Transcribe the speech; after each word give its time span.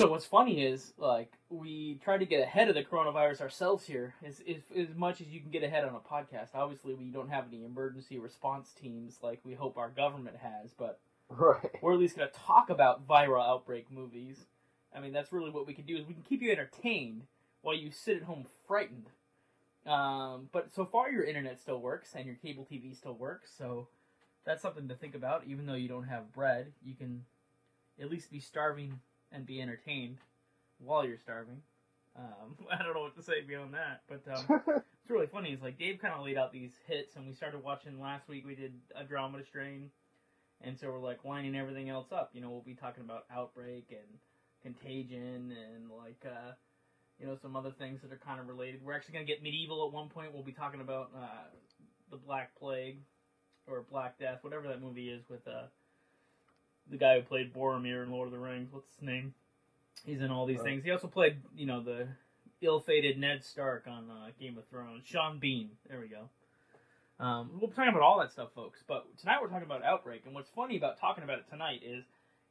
So 0.00 0.08
what's 0.08 0.24
funny 0.24 0.64
is 0.64 0.94
like 0.96 1.30
we 1.50 2.00
try 2.02 2.16
to 2.16 2.24
get 2.24 2.40
ahead 2.40 2.70
of 2.70 2.74
the 2.74 2.82
coronavirus 2.82 3.42
ourselves 3.42 3.84
here 3.84 4.14
as, 4.24 4.40
as 4.48 4.62
as 4.74 4.96
much 4.96 5.20
as 5.20 5.26
you 5.26 5.40
can 5.40 5.50
get 5.50 5.62
ahead 5.62 5.84
on 5.84 5.94
a 5.94 5.98
podcast. 5.98 6.54
Obviously, 6.54 6.94
we 6.94 7.10
don't 7.10 7.28
have 7.28 7.44
any 7.52 7.64
emergency 7.64 8.18
response 8.18 8.72
teams 8.72 9.18
like 9.22 9.40
we 9.44 9.52
hope 9.52 9.76
our 9.76 9.90
government 9.90 10.36
has, 10.38 10.72
but 10.72 11.00
Right. 11.28 11.82
we're 11.82 11.92
at 11.92 11.98
least 11.98 12.16
going 12.16 12.30
to 12.30 12.34
talk 12.34 12.70
about 12.70 13.06
viral 13.06 13.46
outbreak 13.46 13.92
movies. 13.92 14.46
I 14.96 15.00
mean, 15.00 15.12
that's 15.12 15.34
really 15.34 15.50
what 15.50 15.66
we 15.66 15.74
can 15.74 15.84
do 15.84 15.98
is 15.98 16.06
we 16.06 16.14
can 16.14 16.22
keep 16.22 16.40
you 16.40 16.50
entertained 16.50 17.24
while 17.60 17.76
you 17.76 17.90
sit 17.90 18.16
at 18.16 18.22
home 18.22 18.46
frightened. 18.66 19.10
Um, 19.84 20.48
but 20.50 20.72
so 20.72 20.86
far, 20.86 21.10
your 21.10 21.24
internet 21.24 21.60
still 21.60 21.78
works 21.78 22.14
and 22.14 22.24
your 22.24 22.36
cable 22.36 22.66
TV 22.72 22.96
still 22.96 23.16
works, 23.16 23.50
so 23.54 23.88
that's 24.46 24.62
something 24.62 24.88
to 24.88 24.94
think 24.94 25.14
about. 25.14 25.44
Even 25.46 25.66
though 25.66 25.74
you 25.74 25.88
don't 25.88 26.08
have 26.08 26.32
bread, 26.32 26.72
you 26.82 26.94
can 26.94 27.26
at 28.00 28.10
least 28.10 28.32
be 28.32 28.40
starving 28.40 29.00
and 29.32 29.46
be 29.46 29.60
entertained 29.60 30.18
while 30.78 31.06
you're 31.06 31.18
starving. 31.18 31.62
Um, 32.16 32.56
I 32.72 32.82
don't 32.82 32.94
know 32.94 33.02
what 33.02 33.16
to 33.16 33.22
say 33.22 33.42
beyond 33.46 33.74
that, 33.74 34.02
but 34.08 34.22
um, 34.32 34.62
it's 35.02 35.10
really 35.10 35.26
funny. 35.26 35.50
It's 35.50 35.62
like 35.62 35.78
Dave 35.78 35.98
kind 36.00 36.14
of 36.14 36.24
laid 36.24 36.36
out 36.36 36.52
these 36.52 36.72
hits, 36.86 37.16
and 37.16 37.26
we 37.26 37.34
started 37.34 37.62
watching 37.62 38.00
last 38.00 38.28
week. 38.28 38.44
We 38.46 38.54
did 38.54 38.72
Andromeda 38.98 39.44
Strain, 39.44 39.90
and 40.62 40.78
so 40.78 40.88
we're 40.90 40.98
like 40.98 41.24
lining 41.24 41.56
everything 41.56 41.88
else 41.88 42.08
up. 42.12 42.30
You 42.32 42.40
know, 42.40 42.50
we'll 42.50 42.62
be 42.62 42.74
talking 42.74 43.04
about 43.04 43.24
Outbreak 43.34 43.86
and 43.90 44.18
Contagion 44.62 45.52
and 45.52 45.90
like 45.90 46.24
uh, 46.26 46.52
you 47.18 47.26
know 47.26 47.36
some 47.40 47.56
other 47.56 47.72
things 47.78 48.00
that 48.02 48.12
are 48.12 48.20
kind 48.24 48.40
of 48.40 48.48
related. 48.48 48.84
We're 48.84 48.94
actually 48.94 49.14
gonna 49.14 49.26
get 49.26 49.42
medieval 49.42 49.86
at 49.86 49.92
one 49.92 50.08
point. 50.08 50.32
We'll 50.32 50.42
be 50.42 50.52
talking 50.52 50.80
about 50.80 51.10
uh, 51.16 51.48
the 52.10 52.16
Black 52.16 52.58
Plague 52.58 52.98
or 53.66 53.84
Black 53.90 54.18
Death, 54.18 54.38
whatever 54.42 54.68
that 54.68 54.80
movie 54.82 55.08
is 55.08 55.22
with 55.28 55.46
uh, 55.46 55.66
the 56.88 56.96
guy 56.96 57.16
who 57.16 57.22
played 57.22 57.52
Boromir 57.54 58.02
in 58.04 58.10
Lord 58.10 58.26
of 58.26 58.32
the 58.32 58.38
Rings. 58.38 58.72
What's 58.72 58.94
his 58.94 59.02
name? 59.02 59.34
He's 60.04 60.20
in 60.20 60.30
all 60.30 60.46
these 60.46 60.60
Uh, 60.60 60.64
things. 60.64 60.84
He 60.84 60.90
also 60.90 61.08
played 61.08 61.36
you 61.54 61.66
know 61.66 61.82
the 61.82 62.08
ill-fated 62.62 63.18
Ned 63.18 63.42
Stark 63.44 63.86
on 63.86 64.10
uh, 64.10 64.30
Game 64.38 64.58
of 64.58 64.66
Thrones. 64.68 65.06
Sean 65.06 65.38
Bean. 65.38 65.70
There 65.88 66.00
we 66.00 66.08
go. 66.08 66.28
Um, 67.18 67.50
we'll 67.58 67.68
be 67.68 67.74
talking 67.76 67.90
about 67.90 68.02
all 68.02 68.18
that 68.20 68.32
stuff, 68.32 68.48
folks. 68.54 68.82
But 68.86 69.06
tonight 69.18 69.38
we're 69.42 69.48
talking 69.48 69.66
about 69.66 69.84
Outbreak, 69.84 70.22
and 70.24 70.34
what's 70.34 70.50
funny 70.50 70.76
about 70.76 70.98
talking 70.98 71.22
about 71.24 71.38
it 71.38 71.48
tonight 71.50 71.82
is 71.84 72.04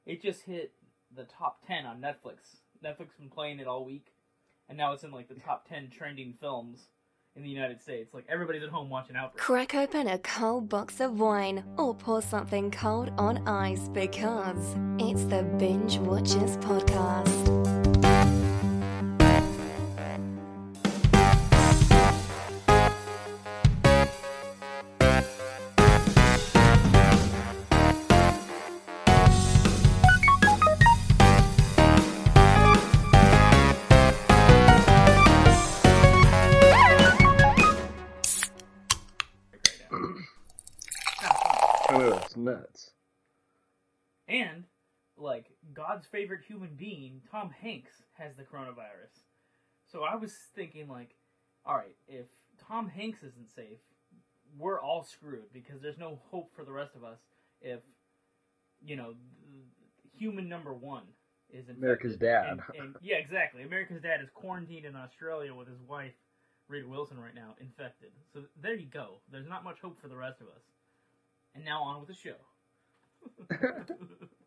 it 0.05 0.21
just 0.21 0.43
hit 0.43 0.73
the 1.15 1.23
top 1.23 1.65
ten 1.65 1.85
on 1.85 1.99
Netflix. 2.01 2.57
Netflix 2.83 3.17
been 3.17 3.29
playing 3.29 3.59
it 3.59 3.67
all 3.67 3.83
week, 3.83 4.13
and 4.67 4.77
now 4.77 4.93
it's 4.93 5.03
in 5.03 5.11
like 5.11 5.27
the 5.27 5.35
top 5.35 5.67
ten 5.67 5.89
trending 5.89 6.33
films 6.39 6.87
in 7.39 7.43
the 7.43 7.49
United 7.49 7.81
States. 7.81 8.13
Like 8.13 8.25
everybody's 8.29 8.63
at 8.63 8.69
home 8.69 8.89
watching 8.89 9.15
Outbreak. 9.15 9.41
Crack 9.41 9.75
open 9.75 10.07
a 10.07 10.19
cold 10.19 10.69
box 10.69 10.99
of 10.99 11.19
wine 11.19 11.63
or 11.77 11.95
pour 11.95 12.21
something 12.21 12.69
cold 12.69 13.11
on 13.17 13.47
ice 13.47 13.87
because 13.89 14.75
it's 14.99 15.23
the 15.25 15.43
Binge 15.57 15.97
Watchers 15.99 16.57
Podcast. 16.57 17.68
God's 45.79 46.05
favorite 46.07 46.41
human 46.45 46.75
being, 46.75 47.21
Tom 47.31 47.51
Hanks, 47.61 48.03
has 48.17 48.35
the 48.35 48.43
coronavirus. 48.43 49.23
So 49.89 50.03
I 50.03 50.15
was 50.15 50.33
thinking 50.53 50.89
like, 50.89 51.15
all 51.65 51.75
right, 51.75 51.95
if 52.05 52.25
Tom 52.67 52.89
Hanks 52.89 53.19
isn't 53.19 53.49
safe, 53.55 53.79
we're 54.57 54.81
all 54.81 55.03
screwed 55.03 55.53
because 55.53 55.81
there's 55.81 55.97
no 55.97 56.19
hope 56.31 56.51
for 56.53 56.65
the 56.65 56.71
rest 56.71 56.95
of 56.95 57.05
us 57.05 57.19
if 57.61 57.79
you 58.83 58.97
know 58.97 59.13
human 60.17 60.49
number 60.49 60.73
one 60.73 61.03
is 61.49 61.69
infected. 61.69 61.77
America's 61.77 62.17
dad. 62.17 62.49
And, 62.49 62.61
and- 62.77 62.95
yeah, 63.01 63.15
exactly. 63.15 63.63
America's 63.63 64.01
dad 64.01 64.19
is 64.21 64.29
quarantined 64.33 64.85
in 64.85 64.97
Australia 64.97 65.55
with 65.55 65.69
his 65.69 65.79
wife, 65.87 66.13
Rita 66.67 66.89
Wilson, 66.89 67.17
right 67.17 67.33
now, 67.33 67.55
infected. 67.61 68.11
So 68.33 68.41
there 68.61 68.75
you 68.75 68.85
go. 68.87 69.21
There's 69.31 69.47
not 69.47 69.63
much 69.63 69.77
hope 69.81 70.01
for 70.01 70.09
the 70.09 70.17
rest 70.17 70.41
of 70.41 70.47
us. 70.47 70.63
And 71.55 71.63
now 71.63 71.81
on 71.83 72.01
with 72.01 72.09
the 72.09 72.15
show. 72.15 72.35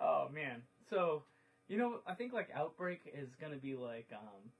oh 0.00 0.28
man. 0.32 0.62
So, 0.88 1.22
you 1.68 1.78
know, 1.78 2.00
I 2.06 2.14
think 2.14 2.32
like 2.32 2.48
Outbreak 2.54 3.00
is 3.14 3.28
gonna 3.40 3.56
be 3.56 3.74
like 3.76 4.08
um 4.12 4.50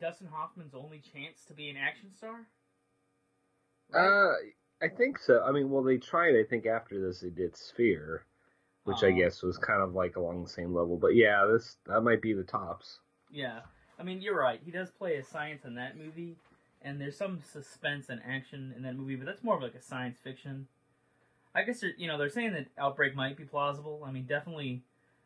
Dustin 0.00 0.26
Hoffman's 0.26 0.74
only 0.74 0.98
chance 1.12 1.44
to 1.48 1.54
be 1.54 1.70
an 1.70 1.76
action 1.76 2.10
star. 2.16 2.46
Uh, 3.94 4.34
I 4.82 4.88
think 4.88 5.18
so. 5.18 5.42
I 5.42 5.52
mean, 5.52 5.70
well, 5.70 5.82
they 5.82 5.96
tried. 5.96 6.34
I 6.36 6.44
think 6.48 6.66
after 6.66 7.00
this, 7.00 7.20
they 7.20 7.30
did 7.30 7.56
Sphere, 7.56 8.26
which 8.84 9.02
I 9.02 9.08
Oh. 9.08 9.16
guess 9.16 9.42
was 9.42 9.58
kind 9.58 9.82
of 9.82 9.94
like 9.94 10.16
along 10.16 10.42
the 10.42 10.50
same 10.50 10.74
level. 10.74 10.96
But 10.98 11.14
yeah, 11.14 11.46
this 11.50 11.76
that 11.86 12.02
might 12.02 12.20
be 12.20 12.32
the 12.34 12.44
tops. 12.44 13.00
Yeah. 13.30 13.60
I 13.98 14.02
mean, 14.02 14.20
you're 14.20 14.36
right. 14.38 14.60
He 14.62 14.70
does 14.70 14.90
play 14.90 15.16
a 15.16 15.24
science 15.24 15.64
in 15.64 15.74
that 15.76 15.96
movie, 15.96 16.36
and 16.82 17.00
there's 17.00 17.16
some 17.16 17.40
suspense 17.42 18.10
and 18.10 18.20
action 18.28 18.74
in 18.76 18.82
that 18.82 18.94
movie, 18.96 19.16
but 19.16 19.24
that's 19.24 19.42
more 19.42 19.56
of 19.56 19.62
like 19.62 19.74
a 19.74 19.80
science 19.80 20.18
fiction. 20.22 20.68
I 21.56 21.62
guess 21.62 21.80
they're, 21.80 21.94
you 21.96 22.06
know 22.06 22.18
they're 22.18 22.28
saying 22.28 22.52
that 22.52 22.66
outbreak 22.78 23.16
might 23.16 23.36
be 23.36 23.44
plausible. 23.44 24.04
I 24.06 24.12
mean, 24.12 24.24
definitely 24.24 24.82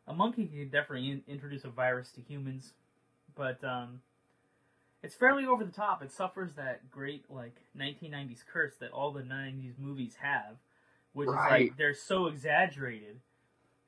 a 0.07 0.13
monkey 0.13 0.45
could 0.45 0.71
definitely 0.71 1.11
in, 1.11 1.23
introduce 1.27 1.65
a 1.65 1.69
virus 1.69 2.11
to 2.13 2.21
humans, 2.21 2.73
but 3.35 3.61
um, 3.63 4.01
it's 5.03 5.15
fairly 5.15 5.45
over 5.45 5.65
the 5.65 5.71
top. 5.71 6.01
It 6.01 6.11
suffers 6.11 6.53
that 6.53 6.89
great 6.89 7.29
like 7.29 7.55
1990s 7.77 8.45
curse 8.51 8.75
that 8.79 8.91
all 8.91 9.11
the 9.11 9.21
90s 9.23 9.77
movies 9.77 10.15
have, 10.21 10.55
which 11.13 11.27
is 11.27 11.35
like 11.35 11.77
they're 11.77 11.93
so 11.93 12.27
exaggerated, 12.27 13.19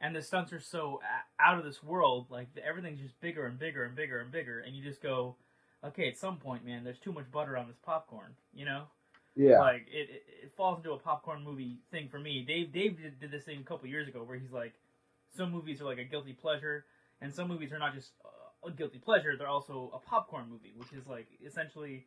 and 0.01 0.13
the 0.13 0.21
stunts 0.21 0.51
are 0.51 0.59
so 0.59 0.99
a- 1.01 1.41
out 1.41 1.57
of 1.57 1.63
this 1.63 1.81
world. 1.81 2.27
Like 2.29 2.47
everything's 2.61 2.99
just 2.99 3.19
bigger 3.21 3.45
and 3.45 3.57
bigger 3.57 3.85
and 3.85 3.95
bigger 3.95 4.19
and 4.19 4.31
bigger, 4.31 4.59
and 4.59 4.75
you 4.75 4.83
just 4.83 5.01
go, 5.01 5.37
okay, 5.83 6.09
at 6.09 6.17
some 6.17 6.37
point, 6.37 6.65
man, 6.65 6.83
there's 6.83 6.99
too 6.99 7.13
much 7.13 7.31
butter 7.31 7.57
on 7.57 7.67
this 7.67 7.77
popcorn, 7.85 8.35
you 8.53 8.65
know? 8.65 8.83
Yeah. 9.35 9.59
Like 9.59 9.87
it, 9.91 10.09
it, 10.09 10.23
it 10.43 10.51
falls 10.55 10.77
into 10.77 10.91
a 10.91 10.97
popcorn 10.97 11.43
movie 11.43 11.79
thing 11.91 12.07
for 12.09 12.19
me. 12.19 12.43
Dave 12.47 12.71
Dave 12.71 12.97
did, 13.01 13.19
did 13.19 13.31
this 13.31 13.43
thing 13.43 13.59
a 13.59 13.63
couple 13.63 13.87
years 13.87 14.07
ago 14.07 14.23
where 14.23 14.37
he's 14.37 14.51
like, 14.51 14.73
some 15.35 15.51
movies 15.51 15.81
are 15.81 15.85
like 15.85 15.97
a 15.97 16.03
guilty 16.03 16.33
pleasure, 16.33 16.85
and 17.21 17.33
some 17.33 17.47
movies 17.47 17.71
are 17.71 17.79
not 17.79 17.93
just 17.95 18.11
a 18.65 18.71
guilty 18.71 18.99
pleasure; 18.99 19.35
they're 19.37 19.47
also 19.47 19.91
a 19.93 19.99
popcorn 19.99 20.45
movie, 20.49 20.73
which 20.77 20.93
is 20.93 21.07
like 21.07 21.27
essentially 21.45 22.05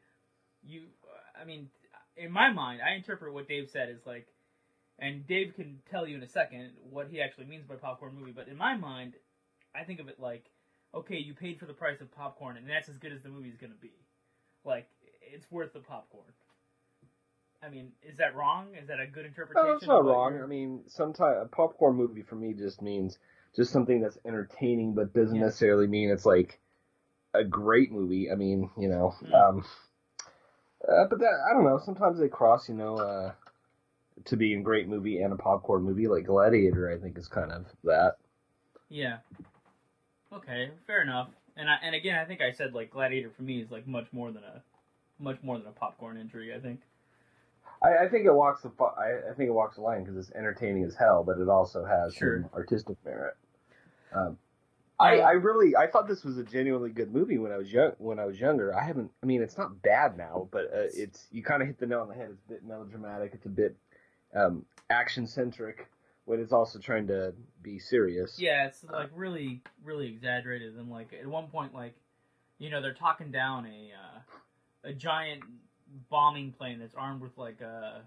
you. 0.63 0.83
I 1.41 1.45
mean, 1.45 1.69
in 2.17 2.31
my 2.31 2.51
mind, 2.53 2.81
I 2.81 2.95
interpret 2.95 3.33
what 3.35 3.49
Dave 3.49 3.69
said 3.71 3.89
as 3.89 4.07
like, 4.07 4.29
and 4.99 5.27
Dave 5.27 5.55
can 5.57 5.81
tell 5.91 6.07
you 6.07 6.17
in 6.17 6.23
a 6.23 6.29
second 6.29 6.71
what 6.91 7.09
he 7.09 7.21
actually 7.21 7.47
means 7.47 7.65
by 7.67 7.75
popcorn 7.75 8.15
movie. 8.19 8.33
But 8.33 8.49
in 8.49 8.57
my 8.57 8.77
mind, 8.77 9.15
I 9.75 9.83
think 9.83 9.99
of 9.99 10.09
it 10.09 10.21
like, 10.21 10.45
okay, 10.95 11.19
you 11.19 11.35
paid 11.35 11.59
for 11.59 11.67
the 11.67 11.75
price 11.75 12.01
of 12.01 12.15
popcorn, 12.15 12.57
and 12.57 12.69
that's 12.69 12.89
as 12.89 12.99
good 12.99 13.13
as 13.13 13.23
the 13.23 13.29
movie's 13.29 13.57
gonna 13.61 13.75
be. 13.81 13.93
Like, 14.65 14.89
it's 15.33 15.51
worth 15.51 15.73
the 15.73 15.81
popcorn. 15.81 16.33
I 17.67 17.71
mean, 17.71 17.91
is 18.03 18.17
that 18.19 18.37
wrong? 18.37 18.69
Is 18.81 18.87
that 18.89 19.01
a 19.01 19.07
good 19.07 19.27
interpretation? 19.27 19.67
No, 19.89 19.99
of 19.99 20.05
not 20.07 20.13
wrong. 20.13 20.33
you're- 20.35 20.45
I 20.45 20.47
mean, 20.47 20.85
sometimes 20.87 21.39
a 21.43 21.49
popcorn 21.49 21.97
movie 21.97 22.23
for 22.23 22.37
me 22.37 22.53
just 22.55 22.81
means 22.81 23.19
just 23.57 23.73
something 23.73 24.01
that's 24.01 24.19
entertaining, 24.25 24.95
but 24.95 25.13
doesn't 25.13 25.35
Yeah. 25.37 25.43
necessarily 25.45 25.87
mean 25.87 26.11
it's 26.11 26.27
like 26.27 26.61
a 27.35 27.43
great 27.43 27.91
movie. 27.91 28.31
I 28.31 28.35
mean, 28.37 28.71
you 28.77 28.89
know, 28.89 29.11
Hmm. 29.11 29.35
um, 29.35 29.65
uh, 30.87 31.07
but 31.09 31.19
that 31.19 31.45
I 31.51 31.55
don't 31.55 31.65
know. 31.65 31.79
Sometimes 31.79 32.19
they 32.21 32.29
cross, 32.29 32.69
you 32.69 32.75
know, 32.77 32.97
uh, 32.97 33.33
to 34.27 34.37
be 34.37 34.55
a 34.55 34.61
great 34.61 34.89
movie 34.89 35.21
and 35.21 35.33
a 35.33 35.37
popcorn 35.37 35.83
movie. 35.83 36.07
Like 36.07 36.27
Gladiator, 36.27 36.89
I 36.91 36.99
think 36.99 37.19
is 37.19 37.29
kind 37.29 37.51
of 37.51 37.67
that. 37.85 38.17
Yeah. 38.89 39.19
Okay, 40.33 40.71
fair 40.87 41.03
enough. 41.03 41.31
And 41.57 41.69
I, 41.71 41.77
and 41.83 41.95
again, 41.95 42.19
I 42.19 42.25
think 42.27 42.41
I 42.43 42.53
said 42.53 42.75
like 42.75 42.91
Gladiator 42.91 43.31
for 43.31 43.43
me 43.43 43.61
is 43.61 43.71
like 43.71 43.87
much 43.87 44.13
more 44.13 44.31
than 44.31 44.45
a 44.45 44.63
much 45.19 45.43
more 45.43 45.59
than 45.59 45.67
a 45.67 45.73
popcorn 45.73 46.17
entry. 46.19 46.55
I 46.55 46.61
think. 46.61 46.81
I, 47.83 48.05
I 48.05 48.09
think 48.09 48.27
it 48.27 48.33
walks 48.33 48.63
the 48.63 48.71
I, 48.81 49.31
I 49.31 49.35
think 49.35 49.49
it 49.49 49.53
walks 49.53 49.77
the 49.77 49.83
line 49.83 50.05
because 50.05 50.17
it's 50.17 50.37
entertaining 50.37 50.85
as 50.85 50.95
hell, 50.95 51.25
but 51.25 51.39
it 51.39 51.49
also 51.49 51.85
has 51.85 52.15
Sure. 52.15 52.43
some 52.43 52.51
artistic 52.55 52.97
merit. 53.05 53.37
Um, 54.15 54.39
I, 54.99 55.19
I 55.19 55.31
really 55.33 55.77
I 55.77 55.89
thought 55.89 56.09
this 56.09 56.25
was 56.25 56.39
a 56.39 56.43
genuinely 56.43 56.91
good 56.91 57.13
movie 57.13 57.37
when 57.37 57.53
I 57.53 57.59
was 57.59 57.71
young 57.71 57.93
when 57.99 58.19
I 58.19 58.25
was 58.25 58.41
younger. 58.41 58.75
I 58.75 58.83
haven't 58.83 59.11
I 59.23 59.27
mean 59.27 59.43
it's 59.43 59.59
not 59.59 59.83
bad 59.83 60.17
now, 60.17 60.49
but 60.51 60.65
uh, 60.65 60.89
it's 60.95 61.27
you 61.31 61.43
kind 61.43 61.61
of 61.61 61.69
hit 61.69 61.79
the 61.79 61.87
nail 61.87 62.01
on 62.01 62.09
the 62.09 62.15
head. 62.15 62.31
It's 62.33 62.43
a 62.47 62.49
bit 62.49 62.65
melodramatic. 62.65 63.33
It's 63.35 63.47
a 63.47 63.51
bit 63.51 63.77
um, 64.35 64.65
action 64.89 65.27
centric, 65.27 65.89
when 66.25 66.41
it's 66.41 66.53
also 66.53 66.79
trying 66.79 67.07
to 67.07 67.35
be 67.63 67.79
serious. 67.79 68.39
Yeah, 68.39 68.67
it's 68.67 68.85
like 68.85 69.11
really, 69.15 69.63
really 69.83 70.09
exaggerated. 70.09 70.75
And 70.77 70.91
like 70.91 71.13
at 71.19 71.27
one 71.27 71.49
point, 71.49 71.75
like 71.75 71.95
you 72.59 72.71
know, 72.71 72.81
they're 72.83 72.95
talking 72.95 73.31
down 73.31 73.67
a 73.67 73.91
uh, 73.93 74.91
a 74.91 74.93
giant 74.93 75.43
bombing 76.11 76.53
plane 76.53 76.79
that's 76.79 76.95
armed 76.95 77.23
with 77.23 77.37
like 77.37 77.61
a 77.61 78.03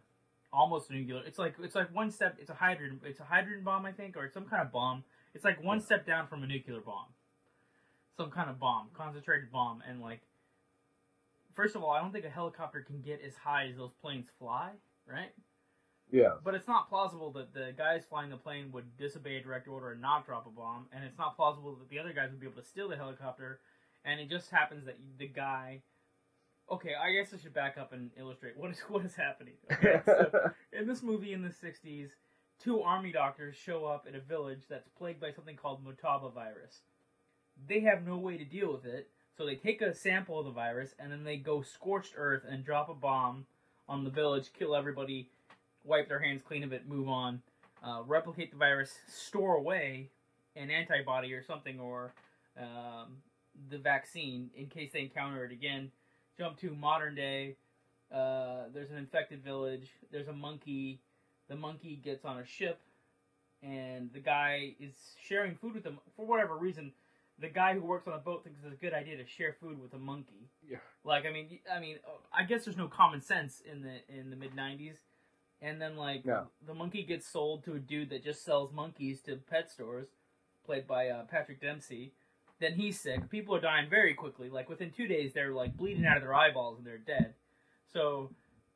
almost 0.52 0.90
a 0.90 0.94
nuclear. 0.94 1.22
It's 1.26 1.40
like 1.40 1.56
it's 1.62 1.76
like 1.76 1.94
one 1.94 2.12
step. 2.12 2.38
It's 2.40 2.50
a 2.50 2.56
hydrogen. 2.56 3.00
It's 3.04 3.20
a 3.20 3.24
hydrogen 3.24 3.64
bomb, 3.64 3.86
I 3.86 3.92
think, 3.92 4.18
or 4.18 4.30
some 4.30 4.46
kind 4.46 4.62
of 4.62 4.72
bomb. 4.72 5.04
It's 5.34 5.46
like 5.46 5.64
one 5.64 5.80
step 5.80 6.06
down 6.06 6.28
from 6.28 6.44
a 6.44 6.48
nuclear 6.48 6.80
bomb. 6.82 7.08
Some 8.18 8.32
kind 8.32 8.50
of 8.50 8.60
bomb, 8.60 8.90
concentrated 8.94 9.52
bomb, 9.52 9.84
and 9.88 10.02
like. 10.02 10.22
First 11.56 11.76
of 11.76 11.84
all, 11.84 11.92
I 11.92 12.00
don't 12.02 12.14
think 12.14 12.24
a 12.24 12.30
helicopter 12.30 12.82
can 12.82 13.02
get 13.02 13.22
as 13.26 13.36
high 13.36 13.68
as 13.68 13.76
those 13.76 13.92
planes 14.02 14.28
fly, 14.40 14.72
right? 15.06 15.32
Yeah. 16.10 16.36
But 16.44 16.56
it's 16.56 16.68
not 16.68 16.90
plausible 16.90 17.32
that 17.34 17.54
the 17.54 17.74
guys 17.78 18.04
flying 18.10 18.30
the 18.30 18.38
plane 18.38 18.72
would 18.72 18.98
disobey 18.98 19.38
a 19.38 19.44
direct 19.44 19.68
order 19.68 19.92
and 19.92 20.02
not 20.02 20.26
drop 20.26 20.48
a 20.48 20.50
bomb, 20.50 20.88
and 20.94 21.04
it's 21.04 21.18
not 21.18 21.36
plausible 21.36 21.76
that 21.76 21.90
the 21.90 22.00
other 22.00 22.14
guys 22.14 22.30
would 22.32 22.40
be 22.40 22.48
able 22.48 22.62
to 22.62 22.68
steal 22.68 22.88
the 22.88 22.96
helicopter. 22.96 23.60
And 24.06 24.20
it 24.20 24.30
just 24.30 24.50
happens 24.50 24.86
that 24.86 24.98
the 25.18 25.28
guy. 25.28 25.82
Okay, 26.72 26.92
I 26.94 27.12
guess 27.12 27.34
I 27.34 27.38
should 27.38 27.54
back 27.54 27.78
up 27.78 27.94
and 27.94 28.12
illustrate 28.18 28.58
what 28.58 28.72
is 28.72 28.80
what 28.88 29.06
is 29.06 29.16
happening. 29.16 29.54
Okay, 29.72 30.02
so 30.06 30.52
in 30.74 30.88
this 30.88 31.02
movie 31.02 31.34
in 31.34 31.42
the 31.42 31.50
'60s, 31.50 32.10
two 32.64 32.82
army 32.82 33.12
doctors 33.12 33.56
show 33.56 33.86
up 33.86 34.08
in 34.08 34.16
a 34.16 34.20
village 34.20 34.64
that's 34.70 34.90
plagued 34.90 35.20
by 35.20 35.32
something 35.32 35.56
called 35.56 35.84
Motaba 35.84 36.34
virus. 36.34 36.82
They 37.68 37.82
have 37.82 38.06
no 38.06 38.18
way 38.18 38.38
to 38.38 38.46
deal 38.46 38.72
with 38.72 38.86
it, 38.86 39.10
so 39.38 39.46
they 39.46 39.56
take 39.56 39.82
a 39.82 39.94
sample 39.94 40.40
of 40.40 40.46
the 40.46 40.52
virus 40.52 40.94
and 41.00 41.12
then 41.12 41.24
they 41.24 41.38
go 41.38 41.62
scorched 41.62 42.14
earth 42.16 42.44
and 42.50 42.64
drop 42.64 42.90
a 42.90 42.94
bomb 42.94 43.46
on 43.88 44.04
the 44.04 44.10
village, 44.10 44.52
kill 44.58 44.76
everybody, 44.76 45.30
wipe 45.84 46.08
their 46.08 46.20
hands 46.20 46.42
clean 46.48 46.64
of 46.64 46.72
it, 46.72 46.88
move 46.88 47.10
on, 47.10 47.42
uh, 47.84 48.02
replicate 48.06 48.52
the 48.52 48.58
virus, 48.58 49.00
store 49.08 49.56
away 49.56 50.10
an 50.56 50.70
antibody 50.70 51.34
or 51.34 51.44
something 51.44 51.80
or 51.80 52.14
um, 52.58 53.18
the 53.70 53.78
vaccine 53.78 54.50
in 54.56 54.68
case 54.68 54.92
they 54.94 55.02
encounter 55.02 55.46
it 55.46 55.52
again. 55.52 55.92
Jump 56.40 56.58
to 56.62 56.74
modern 56.74 57.16
day. 57.16 57.58
Uh, 58.10 58.64
there's 58.74 58.90
an 58.92 58.96
infected 58.98 59.44
village. 59.44 59.90
There's 60.10 60.30
a 60.30 60.34
monkey. 60.34 61.02
The 61.50 61.58
monkey 61.58 62.00
gets 62.02 62.24
on 62.24 62.38
a 62.40 62.46
ship, 62.46 62.80
and 63.62 64.10
the 64.14 64.22
guy 64.22 64.76
is 64.80 64.94
sharing 65.22 65.56
food 65.56 65.74
with 65.74 65.84
them 65.84 66.00
for 66.16 66.26
whatever 66.26 66.56
reason. 66.58 66.94
The 67.40 67.50
guy 67.50 67.74
who 67.74 67.82
works 67.82 68.08
on 68.08 68.14
the 68.14 68.20
boat 68.20 68.44
thinks 68.46 68.60
it's 68.64 68.74
a 68.74 68.78
good 68.78 68.94
idea 68.94 69.18
to 69.18 69.26
share 69.28 69.56
food 69.60 69.82
with 69.82 69.94
a 69.94 69.98
monkey. 69.98 70.50
Yeah. 70.66 70.78
Like 71.04 71.26
I 71.26 71.32
mean, 71.34 71.60
I 71.74 71.80
mean, 71.82 71.98
I 72.34 72.44
guess 72.44 72.64
there's 72.64 72.78
no 72.78 72.88
common 72.88 73.20
sense 73.22 73.62
in 73.70 73.82
the 73.82 73.98
in 74.08 74.30
the 74.30 74.36
mid 74.38 74.56
'90s. 74.56 74.96
And 75.62 75.82
then 75.82 75.98
like 75.98 76.26
No. 76.26 76.48
the 76.66 76.74
monkey 76.74 77.04
gets 77.04 77.28
sold 77.28 77.66
to 77.66 77.74
a 77.74 77.80
dude 77.80 78.12
that 78.12 78.24
just 78.24 78.46
sells 78.46 78.72
monkeys 78.72 79.22
to 79.24 79.36
pet 79.36 79.70
stores, 79.70 80.08
played 80.66 80.88
by 80.88 81.10
uh, 81.10 81.24
Patrick 81.26 81.60
Dempsey. 81.60 82.14
Then 82.60 82.74
he's 82.74 83.00
sick. 83.00 83.30
People 83.30 83.56
are 83.56 83.62
dying 83.62 83.90
very 83.90 84.14
quickly. 84.14 84.50
Like 84.50 84.70
within 84.70 84.92
two 84.92 85.08
days, 85.08 85.34
they're 85.34 85.54
like 85.54 85.78
bleeding 85.78 86.06
out 86.06 86.18
of 86.18 86.24
their 86.24 86.36
eyeballs 86.36 86.78
and 86.78 86.86
they're 86.86 86.98
dead. 86.98 87.34
So 87.92 88.32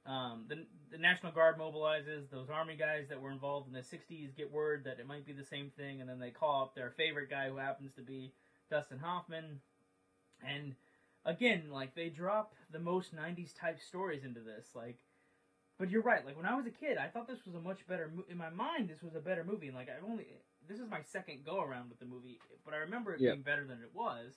um, 0.05 0.45
the 0.47 0.65
the 0.91 0.97
National 0.97 1.31
Guard 1.31 1.57
mobilizes. 1.57 2.29
Those 2.31 2.49
army 2.49 2.75
guys 2.75 3.05
that 3.09 3.19
were 3.19 3.31
involved 3.31 3.67
in 3.67 3.73
the 3.73 3.79
'60s 3.79 4.35
get 4.35 4.51
word 4.51 4.83
that 4.85 4.99
it 4.99 5.07
might 5.07 5.25
be 5.25 5.33
the 5.33 5.43
same 5.43 5.71
thing, 5.77 6.01
and 6.01 6.09
then 6.09 6.19
they 6.19 6.29
call 6.29 6.63
up 6.63 6.75
their 6.75 6.91
favorite 6.91 7.29
guy 7.29 7.49
who 7.49 7.57
happens 7.57 7.93
to 7.95 8.01
be 8.01 8.33
Dustin 8.69 8.99
Hoffman. 8.99 9.59
And 10.47 10.75
again, 11.25 11.63
like 11.71 11.95
they 11.95 12.09
drop 12.09 12.53
the 12.71 12.79
most 12.79 13.15
'90s 13.15 13.57
type 13.59 13.79
stories 13.81 14.23
into 14.23 14.41
this, 14.41 14.67
like. 14.75 14.99
But 15.79 15.89
you're 15.89 16.03
right. 16.03 16.23
Like 16.23 16.37
when 16.37 16.45
I 16.45 16.55
was 16.55 16.67
a 16.67 16.69
kid, 16.69 16.97
I 16.97 17.07
thought 17.07 17.27
this 17.27 17.45
was 17.47 17.55
a 17.55 17.59
much 17.59 17.85
better. 17.87 18.09
Mo- 18.15 18.25
in 18.29 18.37
my 18.37 18.51
mind, 18.51 18.89
this 18.89 19.01
was 19.01 19.15
a 19.15 19.19
better 19.19 19.43
movie. 19.43 19.67
And 19.67 19.75
like 19.75 19.89
I've 19.89 20.07
only 20.07 20.27
this 20.67 20.79
is 20.79 20.89
my 20.89 21.01
second 21.01 21.45
go 21.45 21.61
around 21.61 21.89
with 21.89 21.99
the 21.99 22.05
movie, 22.05 22.39
but 22.65 22.73
I 22.73 22.77
remember 22.77 23.13
it 23.13 23.21
Yeah. 23.21 23.31
being 23.31 23.41
better 23.43 23.65
than 23.65 23.79
it 23.81 23.91
was. 23.93 24.33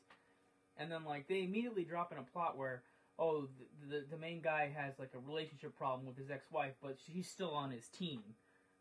And 0.76 0.90
then 0.90 1.04
like 1.04 1.28
they 1.28 1.42
immediately 1.42 1.84
drop 1.84 2.12
in 2.12 2.18
a 2.18 2.22
plot 2.22 2.56
where 2.56 2.82
oh 3.18 3.48
the, 3.88 3.96
the 4.00 4.04
the 4.12 4.16
main 4.18 4.40
guy 4.42 4.70
has 4.76 4.98
like 4.98 5.12
a 5.14 5.18
relationship 5.18 5.76
problem 5.76 6.06
with 6.06 6.18
his 6.18 6.30
ex 6.30 6.50
wife, 6.50 6.74
but 6.82 6.98
she's 7.06 7.28
still 7.28 7.50
on 7.50 7.70
his 7.70 7.88
team. 7.88 8.22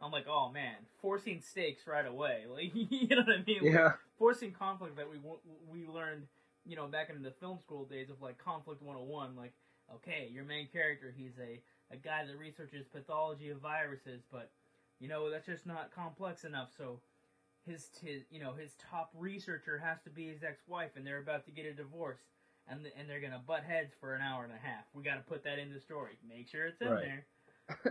I'm 0.02 0.12
like, 0.12 0.28
oh 0.28 0.52
man, 0.52 0.76
forcing 1.02 1.42
stakes 1.42 1.88
right 1.88 2.06
away. 2.06 2.44
Like 2.50 2.72
you 2.74 3.08
know 3.08 3.18
what 3.18 3.30
I 3.30 3.44
mean? 3.46 3.64
Like, 3.64 3.74
Yeah. 3.74 3.94
forcing 4.18 4.52
conflict 4.52 4.98
that 4.98 5.10
we 5.10 5.18
we 5.72 5.88
learned, 5.88 6.28
you 6.66 6.76
know, 6.76 6.88
back 6.88 7.10
in 7.10 7.22
the 7.22 7.32
film 7.32 7.60
school 7.60 7.86
days 7.86 8.10
of 8.10 8.22
like 8.22 8.38
conflict 8.38 8.82
101. 8.82 9.36
Like, 9.38 9.54
okay, 9.96 10.28
your 10.32 10.44
main 10.44 10.68
character, 10.68 11.14
he's 11.16 11.38
a 11.40 11.62
a 11.94 11.98
guy 11.98 12.26
that 12.26 12.38
researches 12.38 12.88
pathology 12.88 13.50
of 13.52 13.60
viruses, 13.60 14.22
but 14.32 14.50
you 15.00 15.08
know 15.08 15.30
that's 15.30 15.46
just 15.46 15.66
not 15.66 15.92
complex 15.96 16.44
enough. 16.44 16.70
So 16.78 17.00
his 17.68 17.90
his 18.04 18.24
you 18.32 18.40
know 18.42 18.54
his 18.54 18.74
top 18.92 19.12
researcher 19.18 19.78
has 19.78 19.98
to 20.04 20.10
be 20.10 20.28
his 20.28 20.44
ex-wife, 20.44 20.92
and 20.96 21.06
they're 21.06 21.20
about 21.20 21.46
to 21.46 21.52
get 21.52 21.66
a 21.66 21.74
divorce. 21.74 22.20
And, 22.68 22.82
th- 22.82 22.96
and 22.98 23.08
they're 23.08 23.20
gonna 23.22 23.42
butt 23.46 23.64
heads 23.64 23.94
for 24.00 24.16
an 24.16 24.24
hour 24.24 24.44
and 24.44 24.52
a 24.52 24.58
half. 24.58 24.86
We 24.96 25.04
got 25.04 25.16
to 25.16 25.22
put 25.22 25.44
that 25.44 25.60
in 25.60 25.72
the 25.72 25.80
story. 25.80 26.18
Make 26.28 26.48
sure 26.50 26.66
it's 26.66 26.82
in 26.82 26.90
Right. 26.90 27.04
there 27.04 27.26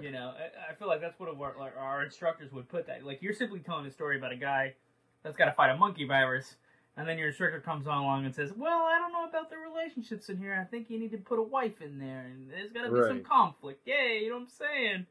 you 0.00 0.11
know, 0.11 0.32
I, 0.37 0.73
I 0.73 0.75
feel 0.75 0.88
like 0.88 1.00
that's 1.00 1.19
what 1.19 1.29
our, 1.29 1.55
like, 1.59 1.76
our 1.79 2.05
instructors 2.05 2.53
would 2.53 2.69
put 2.69 2.87
that. 2.87 3.05
Like 3.05 3.23
you're 3.23 3.35
simply 3.35 3.61
telling 3.61 3.87
a 3.87 3.91
story 3.91 4.17
about 4.17 4.32
a 4.32 4.37
guy 4.37 4.75
that's 5.23 5.37
got 5.37 5.47
to 5.47 5.53
fight 5.53 5.71
a 5.71 5.76
monkey 5.76 6.06
virus, 6.06 6.56
and 6.97 7.09
then 7.09 7.19
your 7.19 7.29
instructor 7.29 7.61
comes 7.61 7.87
on 7.87 7.99
along 7.99 8.25
and 8.25 8.35
says, 8.35 8.53
"Well, 8.56 8.85
I 8.85 8.99
don't 8.99 9.12
know 9.12 9.25
about 9.29 9.50
the 9.50 9.56
relationships 9.56 10.29
in 10.29 10.37
here. 10.37 10.56
I 10.61 10.65
think 10.65 10.91
you 10.91 10.99
need 10.99 11.11
to 11.12 11.19
put 11.19 11.38
a 11.38 11.43
wife 11.43 11.81
in 11.81 11.99
there, 11.99 12.26
and 12.31 12.50
there's 12.50 12.73
got 12.73 12.85
to 12.85 12.93
be 12.93 13.03
some 13.09 13.23
conflict." 13.23 13.87
Yay, 13.87 14.21
you 14.23 14.29
know 14.31 14.37
what 14.37 14.43
I'm 14.43 14.49
saying? 14.49 15.06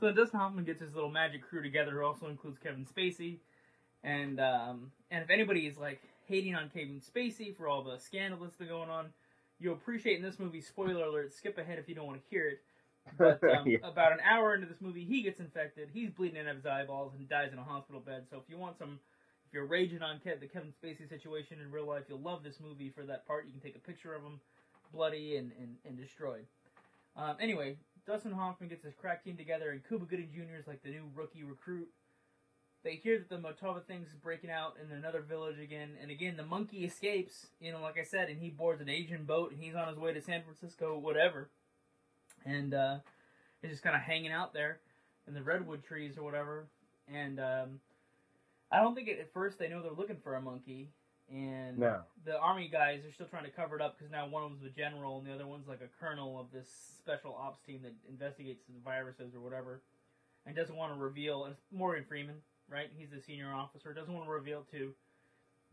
So 0.00 0.06
then 0.06 0.16
Dustin 0.16 0.40
Hoffman 0.40 0.64
gets 0.64 0.80
his 0.80 0.94
little 0.94 1.10
magic 1.10 1.42
crew 1.42 1.62
together, 1.62 1.92
who 1.92 2.02
also 2.02 2.26
includes 2.26 2.58
Kevin 2.58 2.86
Spacey, 2.86 3.38
and 4.02 4.40
um, 4.40 4.92
and 5.10 5.22
if 5.22 5.30
anybody 5.30 5.66
is 5.66 5.76
like 5.76 6.00
hating 6.26 6.54
on 6.54 6.68
Kevin 6.70 7.00
Spacey 7.00 7.56
for 7.56 7.68
all 7.68 7.82
the 7.82 7.98
scandal 7.98 8.38
that's 8.40 8.56
been 8.56 8.68
going 8.68 8.90
on, 8.90 9.06
you'll 9.58 9.74
appreciate 9.74 10.16
in 10.16 10.22
this 10.22 10.38
movie. 10.38 10.60
Spoiler 10.60 11.04
alert: 11.04 11.32
skip 11.32 11.58
ahead 11.58 11.78
if 11.78 11.88
you 11.88 11.94
don't 11.94 12.06
want 12.06 12.22
to 12.22 12.28
hear 12.30 12.48
it. 12.48 12.60
But 13.16 13.42
um, 13.56 13.66
Yeah. 13.66 13.78
about 13.82 14.12
an 14.12 14.18
hour 14.20 14.54
into 14.54 14.66
this 14.66 14.80
movie, 14.80 15.04
he 15.04 15.22
gets 15.22 15.40
infected. 15.40 15.88
He's 15.92 16.10
bleeding 16.10 16.40
out 16.40 16.48
of 16.48 16.56
his 16.56 16.66
eyeballs 16.66 17.12
and 17.16 17.28
dies 17.28 17.52
in 17.52 17.58
a 17.58 17.64
hospital 17.64 18.00
bed. 18.00 18.24
So 18.30 18.36
if 18.36 18.42
you 18.48 18.58
want 18.58 18.78
some, 18.78 18.98
if 19.46 19.52
you're 19.54 19.66
raging 19.66 20.02
on 20.02 20.16
Kev, 20.16 20.40
the 20.40 20.46
Kevin 20.46 20.72
Spacey 20.72 21.08
situation 21.08 21.58
in 21.60 21.70
real 21.72 21.86
life, 21.86 22.04
you'll 22.08 22.20
love 22.20 22.42
this 22.44 22.60
movie 22.60 22.90
for 22.90 23.04
that 23.04 23.26
part. 23.26 23.46
You 23.46 23.52
can 23.52 23.60
take 23.60 23.76
a 23.76 23.80
picture 23.80 24.14
of 24.14 24.22
him, 24.22 24.40
bloody 24.92 25.36
and 25.36 25.52
and, 25.58 25.76
and 25.86 25.96
destroyed. 25.96 26.44
Um, 27.16 27.36
anyway, 27.40 27.76
Dustin 28.06 28.32
Hoffman 28.32 28.68
gets 28.68 28.84
his 28.84 28.94
crack 28.94 29.24
team 29.24 29.36
together, 29.36 29.70
and 29.70 29.86
Cuba 29.86 30.04
Gooding 30.04 30.30
Jr. 30.32 30.56
is 30.60 30.66
like 30.66 30.82
the 30.82 30.90
new 30.90 31.10
rookie 31.14 31.42
recruit. 31.42 31.88
They 32.84 32.94
hear 32.94 33.18
that 33.18 33.28
the 33.28 33.36
Motaba 33.36 33.82
thing's 33.84 34.14
breaking 34.22 34.50
out 34.50 34.76
in 34.82 34.96
another 34.96 35.20
village 35.20 35.58
again, 35.58 35.90
and 36.00 36.10
again 36.10 36.36
the 36.36 36.44
monkey 36.44 36.84
escapes. 36.84 37.48
You 37.60 37.72
know, 37.72 37.80
like 37.80 37.98
I 37.98 38.04
said, 38.04 38.28
and 38.28 38.40
he 38.40 38.50
boards 38.50 38.80
an 38.80 38.88
Asian 38.88 39.24
boat, 39.24 39.52
and 39.52 39.60
he's 39.60 39.74
on 39.74 39.88
his 39.88 39.98
way 39.98 40.12
to 40.14 40.22
San 40.22 40.42
Francisco, 40.42 40.96
whatever 40.98 41.48
and 42.44 42.72
uh, 42.72 42.96
he's 43.60 43.72
just 43.72 43.82
kind 43.82 43.96
of 43.96 44.02
hanging 44.02 44.30
out 44.30 44.54
there 44.54 44.78
in 45.26 45.34
the 45.34 45.42
redwood 45.42 45.82
trees 45.84 46.16
or 46.16 46.22
whatever. 46.22 46.66
And 47.12 47.40
um, 47.40 47.80
I 48.70 48.80
don't 48.80 48.94
think 48.94 49.08
at 49.08 49.32
first 49.32 49.58
they 49.58 49.68
know 49.68 49.82
they're 49.82 49.92
looking 49.92 50.18
for 50.22 50.36
a 50.36 50.40
monkey, 50.40 50.88
and 51.32 51.78
No. 51.78 52.00
the 52.24 52.38
army 52.38 52.68
guys 52.68 53.00
are 53.04 53.12
still 53.12 53.26
trying 53.26 53.44
to 53.44 53.50
cover 53.50 53.76
it 53.76 53.82
up 53.82 53.98
because 53.98 54.10
now 54.10 54.28
one 54.28 54.44
of 54.44 54.50
them's 54.50 54.64
a 54.64 54.70
general 54.74 55.18
and 55.18 55.26
the 55.26 55.34
other 55.34 55.46
one's 55.46 55.66
like 55.68 55.80
a 55.80 55.88
colonel 56.04 56.38
of 56.38 56.46
this 56.52 56.68
special 56.98 57.34
ops 57.34 57.60
team 57.66 57.80
that 57.82 57.94
investigates 58.08 58.62
the 58.68 58.80
viruses 58.84 59.34
or 59.34 59.40
whatever, 59.40 59.80
and 60.46 60.54
doesn't 60.54 60.76
want 60.76 60.94
to 60.94 60.98
reveal. 60.98 61.44
And 61.44 61.54
it's 61.54 61.62
Morgan 61.72 62.04
Freeman, 62.08 62.36
right? 62.70 62.90
He's 62.96 63.10
the 63.10 63.20
senior 63.20 63.52
officer. 63.52 63.92
Doesn't 63.92 64.12
want 64.12 64.26
to 64.26 64.30
reveal 64.32 64.64
to 64.72 64.92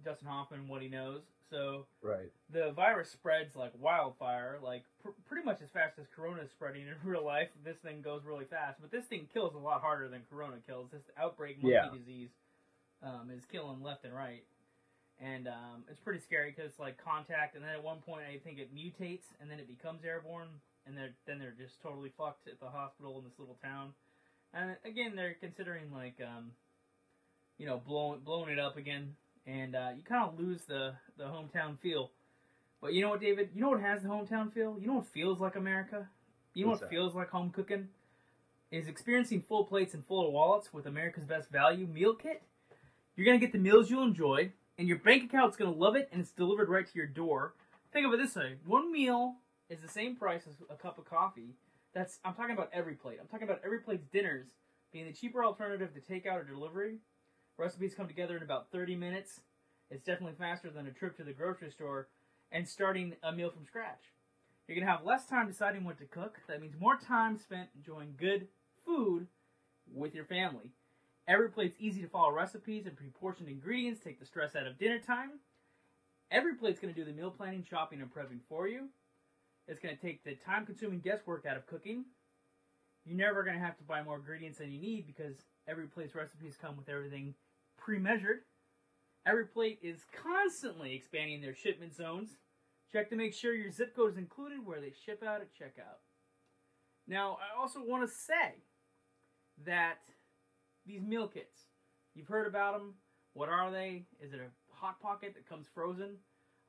Dustin 0.04 0.28
Hoffman 0.28 0.68
what 0.68 0.82
he 0.82 0.88
knows. 0.88 1.22
So 1.50 1.86
Right. 2.02 2.32
the 2.50 2.72
virus 2.72 3.10
spreads 3.12 3.56
like 3.56 3.72
wildfire, 3.80 4.58
like 4.62 4.84
pr- 5.04 5.10
pretty 5.25 5.46
much 5.46 5.62
as 5.62 5.70
fast 5.70 6.00
as 6.00 6.08
Corona 6.16 6.42
is 6.42 6.50
spreading 6.52 6.82
in 6.88 6.96
real 7.04 7.24
life. 7.24 7.50
This 7.64 7.78
thing 7.78 8.02
goes 8.02 8.24
really 8.25 8.46
fast, 8.46 8.82
but 8.82 8.92
this 8.92 9.06
thing 9.06 9.28
kills 9.34 9.54
a 9.54 9.58
lot 9.60 9.82
harder 9.82 10.08
than 10.08 10.22
Corona 10.30 10.58
kills. 10.66 10.90
This 10.92 11.04
outbreak 11.18 11.58
monkey 11.62 11.74
Yeah. 11.75 11.90
disease 11.96 12.30
um, 13.04 13.30
is 13.30 13.46
killing 13.46 13.84
left 13.84 14.04
and 14.06 14.14
right, 14.16 14.44
and 15.20 15.48
um, 15.48 15.84
it's 15.90 16.00
pretty 16.00 16.20
scary 16.20 16.50
because 16.52 16.72
it's 16.72 16.80
like 16.80 16.98
contact, 16.98 17.54
and 17.56 17.64
then 17.64 17.72
at 17.72 17.84
one 17.84 18.00
point 18.00 18.24
I 18.28 18.40
think 18.40 18.58
it 18.58 18.74
mutates, 18.74 19.25
and 19.40 19.52
then 19.52 19.60
it 19.60 19.68
becomes 19.68 20.04
airborne, 20.04 20.48
and 20.88 20.98
they're 20.98 21.14
then 21.28 21.38
they're 21.38 21.54
just 21.58 21.80
totally 21.84 22.12
fucked 22.18 22.48
at 22.48 22.60
the 22.60 22.70
hospital 22.70 23.18
in 23.20 23.24
this 23.25 23.38
little 23.38 23.58
town. 23.64 23.94
And 24.54 24.75
again, 24.86 25.16
they're 25.16 25.36
considering 25.40 25.92
like 25.94 26.16
um, 26.22 26.52
you 27.58 27.66
know 27.66 27.82
blowing 27.86 28.20
blowing 28.22 28.50
it 28.52 28.60
up 28.60 28.78
again 28.78 29.16
and 29.48 29.76
uh, 29.76 29.90
you 29.96 30.04
kind 30.04 30.28
of 30.28 30.40
lose 30.40 30.62
the 30.64 30.94
the 31.18 31.26
hometown 31.26 31.78
feel. 31.80 32.12
But 32.82 32.94
you 32.94 33.02
know 33.02 33.10
what, 33.10 33.22
David? 33.22 33.50
You 33.54 33.62
know 33.62 33.70
what 33.70 33.82
has 33.82 34.04
the 34.04 34.10
hometown 34.10 34.54
feel? 34.54 34.78
You 34.80 34.88
know 34.88 34.96
what 34.96 35.08
feels 35.08 35.40
like 35.40 35.56
America? 35.56 36.08
You 36.54 36.66
know 36.66 36.72
What's 36.72 36.82
what 36.82 36.90
that? 36.90 36.96
feels 36.96 37.16
like 37.16 37.30
home 37.30 37.50
cooking? 37.52 37.90
Is 38.72 38.88
experiencing 38.88 39.42
full 39.42 39.64
plates 39.66 39.94
and 39.94 40.06
full 40.06 40.32
wallets 40.32 40.74
with 40.74 40.86
America's 40.86 41.24
Best 41.24 41.50
Value 41.50 41.88
meal 41.88 42.14
kit. 42.14 42.42
You're 43.16 43.26
gonna 43.26 43.38
get 43.40 43.52
the 43.54 43.60
meals 43.60 43.90
you'll 43.90 44.04
enjoy, 44.04 44.52
and 44.78 44.88
your 44.88 44.98
bank 45.00 45.24
account's 45.24 45.56
gonna 45.56 45.72
love 45.72 45.96
it, 45.96 46.10
and 46.12 46.22
it's 46.22 46.32
delivered 46.32 46.70
right 46.70 46.86
to 46.86 46.96
your 46.96 47.08
door. 47.08 47.54
Think 47.94 48.06
of 48.06 48.14
it 48.14 48.18
this 48.18 48.36
way: 48.36 48.56
one 48.66 48.92
meal 48.92 49.36
is 49.70 49.80
the 49.80 49.88
same 49.88 50.16
price 50.16 50.44
as 50.48 50.56
a 50.70 50.76
cup 50.76 50.98
of 50.98 51.06
coffee. 51.06 51.56
That's 51.94 52.20
I'm 52.26 52.34
talking 52.34 52.54
about 52.56 52.70
every 52.74 52.96
plate. 52.96 53.20
I'm 53.22 53.28
talking 53.28 53.48
about 53.48 53.62
every 53.64 53.80
plate's 53.80 54.08
dinners 54.12 54.48
being 54.92 55.06
the 55.06 55.14
cheaper 55.14 55.44
alternative 55.46 55.92
to 55.94 56.02
takeout 56.02 56.42
or 56.42 56.44
delivery. 56.44 56.98
Recipes 57.58 57.96
come 57.96 58.08
together 58.08 58.36
in 58.36 58.44
about 58.44 58.70
30 58.72 58.96
minutes. 58.96 59.40
It's 59.90 60.04
definitely 60.04 60.36
faster 60.38 60.70
than 60.70 60.88
a 60.88 60.92
trip 60.92 61.16
to 61.18 61.24
the 61.24 61.32
grocery 61.32 61.72
store 61.72 62.08
and 62.52 62.68
starting 62.68 63.16
a 63.24 63.32
meal 63.32 63.50
from 63.50 63.66
scratch. 63.66 64.12
You're 64.68 64.76
going 64.76 64.86
to 64.86 64.92
have 64.92 65.06
less 65.06 65.26
time 65.26 65.48
deciding 65.48 65.86
what 65.86 65.98
to 66.00 66.06
cook. 66.06 66.40
That 66.48 66.62
means 66.62 66.76
more 66.80 66.98
time 66.98 67.38
spent 67.38 67.70
enjoying 67.76 68.16
good 68.18 68.48
food 68.86 69.28
with 69.94 70.14
your 70.14 70.26
family. 70.26 70.72
Every 71.28 71.50
plate's 71.50 71.78
easy 71.80 72.02
to 72.02 72.10
follow 72.10 72.32
recipes 72.32 72.88
and 72.88 72.98
pre-portioned 72.98 73.48
ingredients 73.48 74.02
take 74.04 74.20
the 74.20 74.26
stress 74.26 74.56
out 74.56 74.68
of 74.68 74.78
dinner 74.78 75.00
time. 75.00 75.40
Every 76.32 76.56
plate's 76.56 76.80
going 76.80 76.94
to 76.94 77.00
do 77.00 77.06
the 77.06 77.16
meal 77.16 77.32
planning, 77.32 77.66
shopping, 77.68 78.02
and 78.02 78.14
prepping 78.14 78.40
for 78.50 78.68
you. 78.68 78.90
It's 79.68 79.80
going 79.80 79.96
to 79.96 80.02
take 80.02 80.24
the 80.24 80.36
time-consuming 80.36 81.00
guesswork 81.00 81.46
out 81.46 81.58
of 81.58 81.68
cooking. 81.68 82.06
You're 83.06 83.18
never 83.18 83.44
going 83.44 83.56
to 83.56 83.64
have 83.64 83.78
to 83.78 83.84
buy 83.84 84.04
more 84.04 84.18
ingredients 84.18 84.58
than 84.58 84.72
you 84.72 84.80
need 84.82 85.08
because 85.08 85.36
every 85.68 85.86
plate's 85.86 86.16
recipes 86.16 86.58
come 86.60 86.76
with 86.76 86.90
everything 86.90 87.34
pre-measured. 87.77 88.39
Every 89.25 89.46
plate 89.46 89.79
is 89.82 90.05
constantly 90.22 90.94
expanding 90.94 91.41
their 91.41 91.55
shipment 91.55 91.96
zones. 91.96 92.38
Check 92.91 93.10
to 93.10 93.15
make 93.15 93.34
sure 93.34 93.53
your 93.53 93.72
zip 93.72 93.96
code 93.96 94.12
is 94.12 94.17
included 94.17 94.65
where 94.65 94.79
they 94.79 94.94
ship 95.05 95.24
out 95.25 95.41
at 95.41 95.53
checkout. 95.53 96.00
Now, 97.08 97.38
I 97.41 97.60
also 97.60 97.79
want 97.84 98.08
to 98.08 98.15
say 98.15 98.63
that 99.65 100.00
these 100.86 101.01
meal 101.01 101.27
kits, 101.27 101.67
you've 102.13 102.27
heard 102.27 102.48
about 102.48 102.77
them. 102.77 102.96
What 103.34 103.50
are 103.50 103.72
they? 103.72 104.05
Is 104.22 104.34
it 104.34 104.39
a 104.39 104.74
hot 104.74 105.01
pocket 105.01 105.34
that 105.36 105.50
comes 105.50 105.67
frozen? 105.74 106.17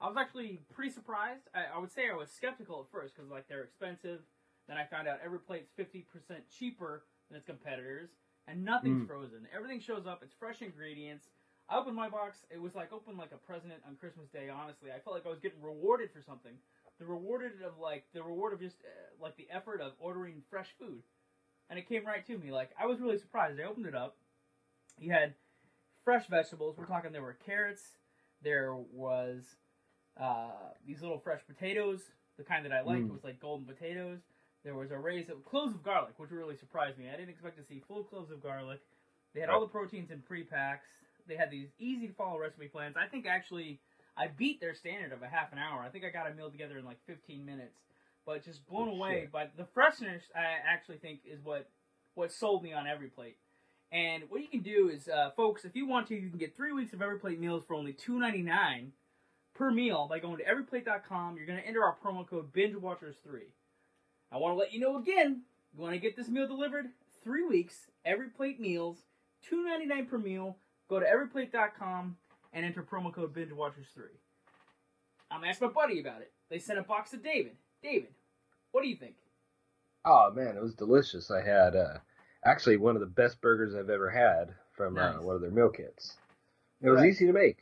I 0.00 0.08
was 0.08 0.16
actually 0.16 0.60
pretty 0.74 0.90
surprised. 0.90 1.42
I, 1.54 1.76
I 1.76 1.78
would 1.78 1.92
say 1.92 2.10
I 2.10 2.16
was 2.16 2.30
skeptical 2.30 2.80
at 2.80 2.90
first 2.90 3.14
because 3.14 3.30
like 3.30 3.48
they're 3.48 3.62
expensive. 3.62 4.20
Then 4.68 4.76
I 4.76 4.84
found 4.84 5.06
out 5.06 5.20
every 5.24 5.38
plate's 5.38 5.70
fifty 5.76 6.04
percent 6.12 6.40
cheaper 6.58 7.04
than 7.28 7.38
its 7.38 7.46
competitors, 7.46 8.10
and 8.46 8.64
nothing's 8.64 9.02
Mm. 9.02 9.06
frozen. 9.06 9.46
Everything 9.52 9.80
shows 9.80 10.06
up. 10.06 10.22
It's 10.22 10.34
fresh 10.34 10.62
ingredients. 10.62 11.28
I 11.68 11.78
opened 11.78 11.96
my 11.96 12.08
box. 12.08 12.44
It 12.50 12.60
was 12.60 12.74
like 12.74 12.92
open 12.92 13.16
like 13.16 13.32
a 13.32 13.38
present 13.38 13.72
on 13.86 13.96
Christmas 13.96 14.28
Day. 14.30 14.48
Honestly, 14.48 14.92
I 14.92 15.00
felt 15.00 15.16
like 15.16 15.26
I 15.26 15.30
was 15.30 15.40
getting 15.40 15.60
rewarded 15.62 16.12
for 16.12 16.22
something. 16.22 16.56
The 16.98 17.06
rewarded 17.06 17.60
of 17.62 17.78
like 17.78 18.04
the 18.12 18.22
reward 18.22 18.52
of 18.52 18.60
just 18.60 18.76
uh, 18.82 19.22
like 19.22 19.36
the 19.36 19.48
effort 19.50 19.80
of 19.80 19.92
ordering 19.98 20.42
fresh 20.48 20.68
food, 20.78 21.02
and 21.68 21.78
it 21.78 21.88
came 21.88 22.06
right 22.06 22.24
to 22.26 22.38
me. 22.38 22.52
Like 22.52 22.70
I 22.80 22.86
was 22.86 23.00
really 23.00 23.18
surprised. 23.18 23.60
I 23.60 23.64
opened 23.64 23.86
it 23.86 23.94
up. 23.94 24.16
You 24.98 25.12
had 25.12 25.34
fresh 26.04 26.26
vegetables. 26.28 26.78
We're 26.78 26.86
talking 26.86 27.12
there 27.12 27.20
were 27.22 27.34
carrots. 27.44 27.98
There 28.42 28.74
was 28.76 29.56
uh, 30.16 30.72
these 30.86 31.02
little 31.02 31.18
fresh 31.18 31.40
potatoes. 31.46 32.00
The 32.38 32.44
kind 32.44 32.64
that 32.64 32.72
I 32.72 32.82
liked 32.82 33.06
Mm. 33.06 33.12
was 33.12 33.24
like 33.24 33.40
golden 33.40 33.66
potatoes. 33.66 34.20
There 34.66 34.74
was 34.74 34.90
a 34.90 34.98
raise 34.98 35.28
of 35.30 35.44
cloves 35.44 35.74
of 35.76 35.84
garlic, 35.84 36.14
which 36.16 36.32
really 36.32 36.56
surprised 36.56 36.98
me. 36.98 37.04
I 37.08 37.12
didn't 37.16 37.28
expect 37.30 37.56
to 37.56 37.62
see 37.64 37.80
full 37.86 38.02
cloves 38.02 38.32
of 38.32 38.42
garlic. 38.42 38.80
They 39.32 39.38
had 39.40 39.48
all 39.48 39.60
the 39.60 39.68
proteins 39.68 40.10
in 40.10 40.22
pre-packs. 40.22 40.88
They 41.28 41.36
had 41.36 41.52
these 41.52 41.68
easy 41.78 42.08
to 42.08 42.12
follow 42.14 42.36
recipe 42.40 42.66
plans. 42.66 42.96
I 43.00 43.06
think 43.06 43.26
actually 43.26 43.78
I 44.16 44.26
beat 44.26 44.60
their 44.60 44.74
standard 44.74 45.12
of 45.12 45.22
a 45.22 45.28
half 45.28 45.52
an 45.52 45.58
hour. 45.58 45.82
I 45.82 45.88
think 45.88 46.04
I 46.04 46.08
got 46.10 46.28
a 46.28 46.34
meal 46.34 46.50
together 46.50 46.78
in 46.78 46.84
like 46.84 46.98
15 47.06 47.46
minutes. 47.46 47.78
But 48.26 48.44
just 48.44 48.66
blown 48.66 48.88
Oh, 48.88 48.96
away 48.96 49.20
shit. 49.22 49.32
by 49.32 49.46
the 49.56 49.66
freshness. 49.66 50.24
I 50.34 50.42
actually 50.66 50.96
think 50.98 51.20
is 51.24 51.38
what 51.44 51.68
what 52.14 52.32
sold 52.32 52.64
me 52.64 52.72
on 52.72 52.88
every 52.88 53.06
plate. 53.08 53.36
And 53.92 54.24
what 54.30 54.40
you 54.42 54.48
can 54.48 54.62
do 54.62 54.88
is, 54.88 55.06
uh, 55.08 55.30
folks, 55.36 55.64
if 55.64 55.76
you 55.76 55.86
want 55.86 56.08
to, 56.08 56.16
you 56.16 56.28
can 56.28 56.38
get 56.40 56.56
three 56.56 56.72
weeks 56.72 56.92
of 56.92 57.02
every 57.02 57.20
plate 57.20 57.38
meals 57.38 57.62
for 57.68 57.74
only 57.74 57.92
$2.99 57.92 58.88
per 59.54 59.70
meal 59.70 60.08
by 60.08 60.18
going 60.18 60.38
to 60.38 60.44
everyplate.com. 60.44 61.36
You're 61.36 61.46
going 61.46 61.60
to 61.60 61.66
enter 61.66 61.84
our 61.84 61.94
promo 62.04 62.26
code 62.26 62.52
BingeWatchers3. 62.52 63.42
I 64.32 64.38
want 64.38 64.54
to 64.54 64.58
let 64.58 64.72
you 64.72 64.80
know 64.80 64.96
again, 64.98 65.42
you 65.74 65.80
want 65.82 65.94
to 65.94 66.00
get 66.00 66.16
this 66.16 66.28
meal 66.28 66.46
delivered? 66.46 66.86
Three 67.22 67.44
weeks, 67.46 67.86
every 68.04 68.28
plate 68.28 68.60
meals, 68.60 68.98
$2.99 69.52 70.08
per 70.08 70.18
meal. 70.18 70.56
Go 70.88 71.00
to 71.00 71.06
everyplate.com 71.06 72.16
and 72.52 72.64
enter 72.64 72.82
promo 72.82 73.12
code 73.12 73.34
BingeWatchers3. 73.34 74.04
I'm 75.30 75.44
asked 75.44 75.60
my 75.60 75.66
buddy 75.68 76.00
about 76.00 76.20
it. 76.20 76.32
They 76.50 76.58
sent 76.58 76.78
a 76.78 76.82
box 76.82 77.10
to 77.10 77.16
David. 77.16 77.56
David, 77.82 78.10
what 78.72 78.82
do 78.82 78.88
you 78.88 78.96
think? 78.96 79.14
Oh 80.04 80.30
man, 80.32 80.56
it 80.56 80.62
was 80.62 80.74
delicious. 80.74 81.30
I 81.32 81.42
had 81.42 81.74
uh, 81.74 81.98
actually 82.44 82.76
one 82.76 82.94
of 82.94 83.00
the 83.00 83.06
best 83.06 83.40
burgers 83.40 83.74
I've 83.74 83.90
ever 83.90 84.08
had 84.08 84.54
from 84.76 84.94
Nice. 84.94 85.16
uh, 85.16 85.22
one 85.22 85.34
of 85.34 85.40
their 85.42 85.50
meal 85.50 85.68
kits. 85.68 86.14
It 86.80 86.88
was 86.88 87.00
Right. 87.00 87.08
easy 87.10 87.26
to 87.26 87.32
make. 87.32 87.58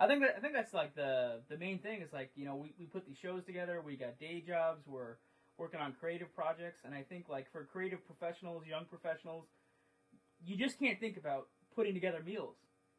I 0.00 0.06
think 0.06 0.22
that 0.22 0.36
I 0.36 0.40
think 0.40 0.54
that's 0.54 0.72
like 0.72 0.94
the 0.94 1.42
the 1.50 1.58
main 1.58 1.78
thing 1.78 2.00
is 2.00 2.12
like 2.12 2.30
you 2.34 2.46
know 2.46 2.56
we, 2.56 2.72
we 2.78 2.86
put 2.86 3.06
these 3.06 3.18
shows 3.18 3.44
together. 3.44 3.82
We 3.84 3.96
got 3.96 4.18
day 4.18 4.42
jobs. 4.46 4.86
We're 4.86 5.16
working 5.58 5.80
on 5.80 5.92
creative 5.92 6.34
projects, 6.34 6.80
and 6.84 6.94
I 6.94 7.02
think 7.02 7.28
like 7.28 7.50
for 7.52 7.64
creative 7.64 8.04
professionals, 8.06 8.64
young 8.66 8.84
professionals, 8.86 9.44
you 10.44 10.56
just 10.56 10.78
can't 10.78 10.98
think 11.00 11.16
about 11.16 11.48
putting 11.74 11.94
together 11.94 12.20
meals 12.24 12.56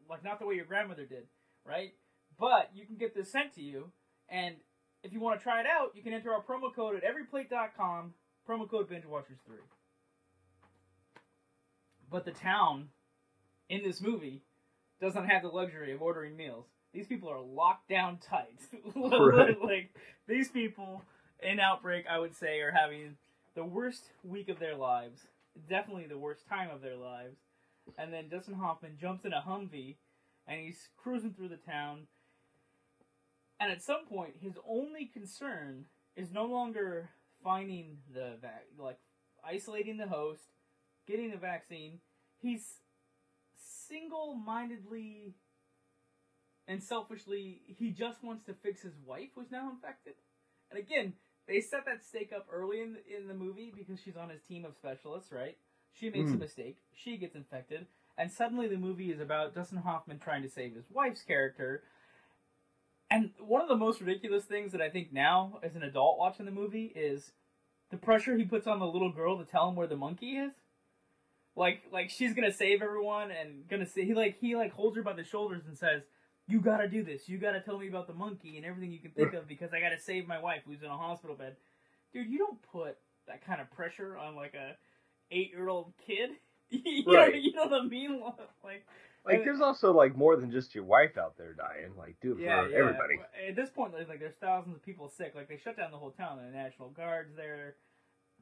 like 0.10 0.24
not 0.24 0.40
the 0.40 0.46
way 0.46 0.56
your 0.56 0.66
grandmother 0.66 1.06
did, 1.06 1.24
right? 1.66 1.94
But 2.40 2.72
you 2.74 2.86
can 2.86 2.96
get 2.98 3.16
this 3.16 3.32
sent 3.32 3.54
to 3.56 3.62
you, 3.62 3.92
and 4.30 4.56
if 5.04 5.14
you 5.14 5.20
want 5.20 5.40
to 5.40 5.44
try 5.44 5.62
it 5.62 5.66
out, 5.66 5.92
you 5.96 6.04
can 6.04 6.14
enter 6.14 6.34
our 6.34 6.44
promo 6.44 6.74
code 6.74 6.96
at 6.96 7.04
everyplate.com. 7.04 8.14
Promo 8.48 8.70
code 8.70 8.90
BingeWatchers3. 8.90 9.58
But 12.12 12.26
the 12.26 12.32
town 12.32 12.90
in 13.70 13.82
this 13.84 14.02
movie 14.02 14.44
doesn't 15.02 15.26
have 15.26 15.42
the 15.42 15.48
luxury 15.48 15.94
of 15.94 16.02
ordering 16.02 16.38
meals. 16.38 16.66
These 16.94 17.08
people 17.08 17.30
are 17.30 17.42
locked 17.42 17.90
down 17.90 18.20
tight. 18.20 18.60
Right. 18.96 19.62
like 19.62 19.90
these 20.28 20.50
people 20.50 21.02
in 21.42 21.60
Outbreak, 21.60 22.06
I 22.10 22.20
would 22.20 22.36
say, 22.36 22.60
are 22.60 22.72
having 22.72 23.18
the 23.56 23.64
worst 23.64 24.10
week 24.24 24.50
of 24.50 24.60
their 24.60 24.76
lives. 24.76 25.22
Definitely 25.70 26.08
the 26.08 26.18
worst 26.18 26.48
time 26.48 26.70
of 26.70 26.82
their 26.82 26.96
lives. 26.96 27.38
And 27.98 28.12
then 28.12 28.30
Dustin 28.30 28.56
Hoffman 28.56 28.98
jumps 29.00 29.26
in 29.26 29.34
a 29.34 29.44
Humvee 29.48 29.96
and 30.48 30.60
he's 30.60 30.90
cruising 30.98 31.34
through 31.34 31.50
the 31.50 31.58
town. 31.58 32.08
And 33.60 33.72
at 33.72 33.82
some 33.82 34.06
point, 34.06 34.36
his 34.42 34.58
only 34.68 35.06
concern 35.06 35.86
is 36.16 36.32
no 36.32 36.46
longer 36.46 37.10
finding 37.44 37.98
the 38.14 38.34
vac, 38.42 38.66
like 38.78 38.98
isolating 39.48 39.98
the 39.98 40.08
host, 40.08 40.42
getting 41.08 41.32
the 41.32 41.38
vaccine. 41.38 42.00
He's 42.42 42.82
single-mindedly 43.88 45.36
and 46.68 46.82
selfishly, 46.82 47.62
he 47.68 47.92
just 47.92 48.24
wants 48.24 48.44
to 48.46 48.54
fix 48.54 48.82
his 48.82 48.96
wife 49.06 49.30
who's 49.36 49.52
now 49.52 49.70
infected. 49.70 50.16
And 50.72 50.80
again, 50.80 51.14
they 51.48 51.62
set 51.62 51.86
that 51.86 52.04
stake 52.04 52.32
up 52.36 52.48
early 52.52 52.82
in 52.82 52.94
the, 52.94 53.16
in 53.18 53.28
the 53.28 53.34
movie 53.34 53.72
because 53.76 54.00
she's 54.02 54.18
on 54.18 54.30
his 54.30 54.42
team 54.42 54.66
of 54.66 54.76
specialists, 54.76 55.32
right? 55.32 55.58
She 55.94 56.10
makes 56.10 56.32
a 56.32 56.36
Mm. 56.36 56.40
mistake, 56.42 56.78
she 56.94 57.18
gets 57.18 57.36
infected, 57.36 57.88
and 58.18 58.32
suddenly 58.32 58.68
the 58.68 58.78
movie 58.78 59.12
is 59.12 59.20
about 59.20 59.54
Dustin 59.54 59.78
Hoffman 59.80 60.20
trying 60.20 60.42
to 60.44 60.50
save 60.50 60.76
his 60.76 60.90
wife's 60.90 61.22
character. 61.24 61.84
And 63.10 63.32
one 63.40 63.62
of 63.62 63.68
the 63.68 63.76
most 63.78 64.02
ridiculous 64.02 64.46
things 64.46 64.72
that 64.72 64.82
I 64.82 64.90
think 64.90 65.14
now, 65.14 65.60
as 65.64 65.76
an 65.76 65.84
adult 65.84 66.18
watching 66.18 66.46
the 66.46 66.52
movie, 66.52 66.92
is 66.96 67.32
the 67.92 67.98
pressure 67.98 68.36
he 68.36 68.46
puts 68.46 68.68
on 68.68 68.80
the 68.80 68.88
little 68.88 69.12
girl 69.12 69.38
to 69.38 69.46
tell 69.46 69.70
him 69.70 69.76
where 69.76 69.88
the 69.88 69.96
monkey 69.96 70.38
is. 70.38 70.54
Like, 71.56 71.84
like 71.92 72.10
she's 72.10 72.34
gonna 72.34 72.52
save 72.52 72.82
everyone 72.82 73.32
and 73.32 73.68
gonna 73.70 73.86
say 73.86 74.04
he 74.06 74.14
like 74.14 74.38
he 74.40 74.56
like 74.56 74.74
holds 74.74 74.98
her 74.98 75.04
by 75.04 75.14
the 75.14 75.24
shoulders 75.24 75.66
and 75.68 75.78
says, 75.78 76.02
"You 76.48 76.62
gotta 76.62 76.88
do 76.88 77.04
this. 77.04 77.28
You 77.28 77.38
gotta 77.38 77.62
tell 77.62 77.78
me 77.80 77.88
about 77.88 78.08
the 78.08 78.14
monkey 78.14 78.58
and 78.58 78.66
everything 78.66 78.92
you 78.92 79.00
can 79.00 79.12
think 79.12 79.34
of 79.34 79.48
because 79.48 79.74
I 79.74 79.80
gotta 79.80 80.00
save 80.00 80.28
my 80.28 80.40
wife 80.40 80.62
who's 80.66 80.82
in 80.84 80.90
a 80.90 80.98
hospital 80.98 81.36
bed." 81.36 81.56
Dude, 82.14 82.28
you 82.30 82.38
don't 82.38 82.62
put 82.62 82.98
that 83.28 83.46
kind 83.46 83.60
of 83.60 83.70
pressure 83.72 84.18
on 84.18 84.36
like 84.36 84.54
a 84.54 84.76
eight 85.32 85.50
year 85.52 85.68
old 85.70 85.94
kid. 86.06 86.32
you, 86.70 87.06
know, 87.06 87.14
Right. 87.14 87.36
you 87.36 87.54
know 87.54 87.66
what 87.66 87.82
I 87.82 87.86
mean? 87.86 88.22
Like, 88.64 88.86
Like, 89.26 89.44
there's 89.44 89.62
also 89.62 89.92
like 89.92 90.16
more 90.16 90.36
than 90.36 90.52
just 90.52 90.74
your 90.76 90.84
wife 90.84 91.18
out 91.18 91.36
there 91.38 91.54
dying. 91.54 91.96
Like, 91.98 92.16
dude, 92.22 92.40
yeah, 92.40 92.68
yeah. 92.68 92.78
everybody. 92.78 93.16
At 93.48 93.56
this 93.56 93.70
point, 93.70 93.94
like 93.94 94.20
there's 94.20 94.36
thousands 94.36 94.76
of 94.76 94.84
people 94.84 95.10
sick. 95.10 95.34
Like 95.36 95.48
they 95.48 95.58
shut 95.58 95.78
down 95.78 95.92
the 95.92 95.98
whole 95.98 96.12
town. 96.12 96.38
The 96.38 96.56
National 96.56 96.90
Guard's 96.90 97.36
there. 97.36 97.76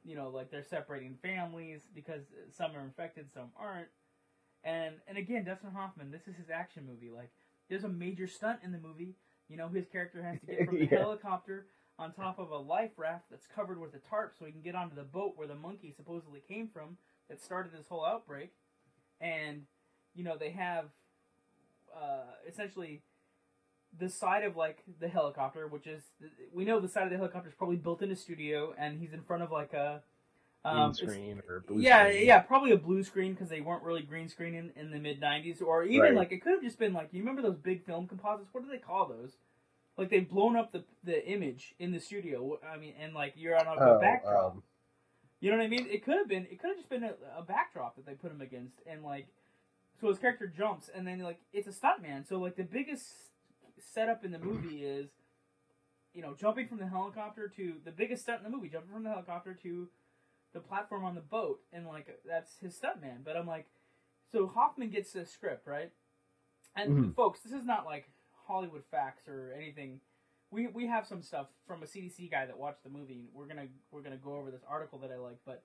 You 0.05 0.15
know, 0.15 0.29
like 0.29 0.51
they're 0.51 0.63
separating 0.63 1.15
families 1.21 1.81
because 1.95 2.23
some 2.51 2.75
are 2.75 2.81
infected, 2.81 3.27
some 3.33 3.51
aren't. 3.57 3.87
And 4.65 4.95
and 5.07 5.17
again, 5.17 5.45
Dustin 5.45 5.71
Hoffman, 5.71 6.11
this 6.11 6.27
is 6.27 6.35
his 6.35 6.49
action 6.49 6.85
movie. 6.85 7.09
Like 7.09 7.31
there's 7.73 7.83
a 7.83 7.89
major 7.89 8.27
stunt 8.27 8.59
in 8.63 8.71
the 8.71 8.77
movie. 8.77 9.15
You 9.49 9.57
know, 9.57 9.67
his 9.67 9.85
character 9.87 10.21
has 10.23 10.39
to 10.41 10.45
get 10.45 10.65
from 10.65 10.77
the 10.77 10.85
Yeah. 10.85 10.99
helicopter 10.99 11.65
on 11.97 12.13
top 12.13 12.37
of 12.39 12.51
a 12.51 12.57
life 12.57 12.91
raft 12.97 13.25
that's 13.31 13.47
covered 13.47 13.79
with 13.79 13.93
a 13.95 13.99
tarp 14.09 14.33
so 14.37 14.45
he 14.45 14.51
can 14.51 14.61
get 14.61 14.75
onto 14.75 14.95
the 14.95 15.03
boat 15.03 15.33
where 15.35 15.47
the 15.47 15.55
monkey 15.55 15.91
supposedly 15.95 16.39
came 16.47 16.67
from 16.67 16.97
that 17.29 17.41
started 17.41 17.71
this 17.71 17.87
whole 17.87 18.05
outbreak. 18.05 18.51
And 19.19 19.63
you 20.15 20.23
know, 20.23 20.37
they 20.37 20.51
have 20.51 20.85
uh, 21.95 22.33
essentially 22.47 23.01
the 23.99 24.09
side 24.09 24.43
of 24.43 24.55
like 24.55 24.83
the 24.99 25.07
helicopter, 25.07 25.67
which 25.67 25.87
is 25.87 26.01
we 26.53 26.65
know 26.65 26.79
the 26.79 26.87
side 26.87 27.03
of 27.03 27.09
the 27.11 27.17
helicopter 27.17 27.49
is 27.49 27.55
probably 27.55 27.75
built 27.77 28.01
in 28.01 28.11
a 28.11 28.15
studio, 28.15 28.73
and 28.77 28.99
he's 28.99 29.13
in 29.13 29.21
front 29.23 29.43
of 29.43 29.51
like 29.51 29.73
a 29.73 30.01
um, 30.65 30.91
it's- 30.91 30.97
screen 30.97 31.41
or 31.49 31.59
blue 31.61 31.81
yeah, 31.81 32.07
screen. 32.09 32.25
yeah, 32.25 32.39
probably 32.39 32.71
a 32.71 32.77
blue 32.77 33.03
screen 33.03 33.33
because 33.33 33.49
they 33.49 33.61
weren't 33.61 33.83
really 33.83 34.01
green 34.03 34.29
screen 34.29 34.53
in 34.55 34.71
in 34.75 34.91
the 34.91 34.99
mid 34.99 35.19
'90s, 35.21 35.61
or 35.61 35.83
even 35.83 36.01
Right. 36.01 36.15
like 36.15 36.31
it 36.31 36.41
could 36.41 36.53
have 36.53 36.61
just 36.63 36.79
been 36.79 36.93
like 36.93 37.09
you 37.11 37.19
remember 37.19 37.41
those 37.41 37.57
big 37.57 37.83
film 37.85 38.07
composites? 38.07 38.49
What 38.53 38.63
do 38.63 38.69
they 38.69 38.77
call 38.77 39.07
those? 39.07 39.37
Like 39.97 40.09
they've 40.09 40.27
blown 40.27 40.55
up 40.55 40.71
the 40.71 40.83
the 41.03 41.25
image 41.27 41.75
in 41.79 41.91
the 41.91 41.99
studio. 41.99 42.59
I 42.67 42.77
mean, 42.77 42.93
and 42.99 43.13
like 43.13 43.33
you're 43.35 43.55
on 43.59 43.67
a, 43.67 43.71
a 43.71 43.97
Oh, 43.97 43.99
backdrop. 43.99 44.53
um, 44.53 44.63
You 45.39 45.51
know 45.51 45.57
what 45.57 45.65
I 45.65 45.67
mean? 45.67 45.87
It 45.89 46.03
could 46.05 46.15
have 46.17 46.27
been. 46.29 46.45
It 46.49 46.59
could 46.59 46.69
have 46.69 46.77
just 46.77 46.89
been 46.89 47.03
a, 47.03 47.13
a 47.37 47.43
backdrop 47.43 47.95
that 47.97 48.05
they 48.05 48.13
put 48.13 48.31
him 48.31 48.39
against, 48.41 48.77
and 48.87 49.03
like, 49.03 49.27
so 49.99 50.07
his 50.07 50.17
character 50.17 50.47
jumps, 50.47 50.89
and 50.95 51.05
then 51.05 51.19
like 51.19 51.39
it's 51.51 51.67
a 51.67 51.71
stuntman. 51.71 52.25
So 52.27 52.39
like 52.39 52.55
the 52.55 52.63
biggest 52.63 53.05
setup 53.79 54.23
in 54.23 54.31
the 54.31 54.39
movie 54.39 54.83
is, 54.85 55.09
you 56.13 56.21
know, 56.21 56.33
jumping 56.39 56.67
from 56.67 56.77
the 56.77 56.87
helicopter 56.87 57.47
to 57.57 57.73
the 57.83 57.91
biggest 57.91 58.23
stunt 58.23 58.39
in 58.43 58.49
the 58.49 58.55
movie, 58.55 58.69
jumping 58.69 58.91
from 58.93 59.03
the 59.03 59.09
helicopter 59.09 59.53
to 59.63 59.89
the 60.53 60.59
platform 60.59 61.03
on 61.03 61.15
the 61.15 61.21
boat, 61.21 61.59
and 61.71 61.87
like 61.87 62.07
that's 62.25 62.57
his 62.59 62.77
stuntman. 62.79 63.23
But 63.23 63.35
I'm 63.37 63.47
like, 63.47 63.67
so 64.31 64.47
Hoffman 64.47 64.89
gets 64.89 65.11
this 65.11 65.31
script 65.31 65.67
right, 65.67 65.91
and 66.75 66.91
Mhm. 66.91 67.15
folks, 67.15 67.41
this 67.41 67.53
is 67.53 67.65
not 67.65 67.85
like 67.85 68.09
Hollywood 68.47 68.83
facts 68.85 69.27
or 69.27 69.53
anything. 69.53 70.01
We 70.51 70.67
we 70.67 70.85
have 70.87 71.07
some 71.07 71.21
stuff 71.23 71.47
from 71.65 71.81
a 71.83 71.87
CDC 71.87 72.27
guy 72.29 72.45
that 72.45 72.57
watched 72.57 72.83
the 72.83 72.89
movie. 72.89 73.29
We're 73.33 73.47
gonna 73.47 73.67
we're 73.91 74.01
gonna 74.01 74.17
go 74.17 74.35
over 74.35 74.51
this 74.51 74.63
article 74.67 74.99
that 74.99 75.11
I 75.11 75.17
like, 75.17 75.39
but 75.45 75.63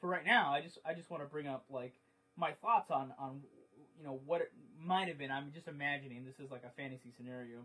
for 0.00 0.08
right 0.08 0.24
now, 0.24 0.52
I 0.52 0.60
just 0.60 0.78
I 0.84 0.94
just 0.94 1.10
want 1.10 1.22
to 1.22 1.28
bring 1.28 1.46
up 1.46 1.64
like 1.70 1.94
my 2.36 2.52
thoughts 2.52 2.90
on 2.90 3.12
on 3.18 3.42
you 3.96 4.02
know 4.04 4.20
what 4.26 4.40
it 4.40 4.52
might 4.76 5.06
have 5.08 5.18
been. 5.18 5.30
I'm 5.30 5.52
just 5.52 5.68
imagining 5.68 6.24
this 6.24 6.40
is 6.40 6.50
like 6.50 6.64
a 6.64 6.70
fantasy 6.70 7.12
scenario. 7.12 7.64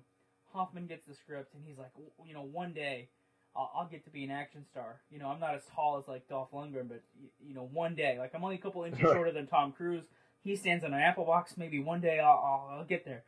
Hoffman 0.53 0.85
gets 0.88 1.05
the 1.05 1.13
script 1.15 1.53
and 1.55 1.63
he's 1.65 1.77
like, 1.77 1.93
"W- 1.93 2.11
you 2.25 2.33
know, 2.33 2.43
one 2.43 2.73
day 2.73 3.09
I'll, 3.56 3.72
I'll 3.75 3.88
get 3.88 4.03
to 4.06 4.10
be 4.10 4.24
an 4.24 4.32
action 4.32 4.65
star. 4.72 5.01
You 5.12 5.20
know, 5.20 5.27
I'm 5.27 5.39
not 5.39 5.56
as 5.56 5.62
tall 5.75 5.98
as 5.98 6.08
like 6.08 6.27
Dolph 6.27 6.51
Lundgren, 6.51 6.88
but 6.88 7.01
y- 7.22 7.29
you 7.46 7.53
know, 7.53 7.70
one 7.74 7.96
day, 7.96 8.18
like 8.20 8.32
I'm 8.34 8.44
only 8.44 8.56
a 8.56 8.60
couple 8.60 8.84
inches 8.84 9.00
shorter 9.13 9.32
than 9.32 9.48
Tom 9.48 9.72
Cruise. 9.72 10.06
He 10.44 10.56
stands 10.56 10.84
on 10.86 10.94
an 10.94 11.00
apple 11.01 11.25
box. 11.25 11.56
Maybe 11.58 11.79
one 11.79 12.01
day 12.01 12.20
I'll, 12.20 12.29
I'll, 12.72 12.77
I'll 12.79 12.86
get 12.86 13.06
there. 13.06 13.24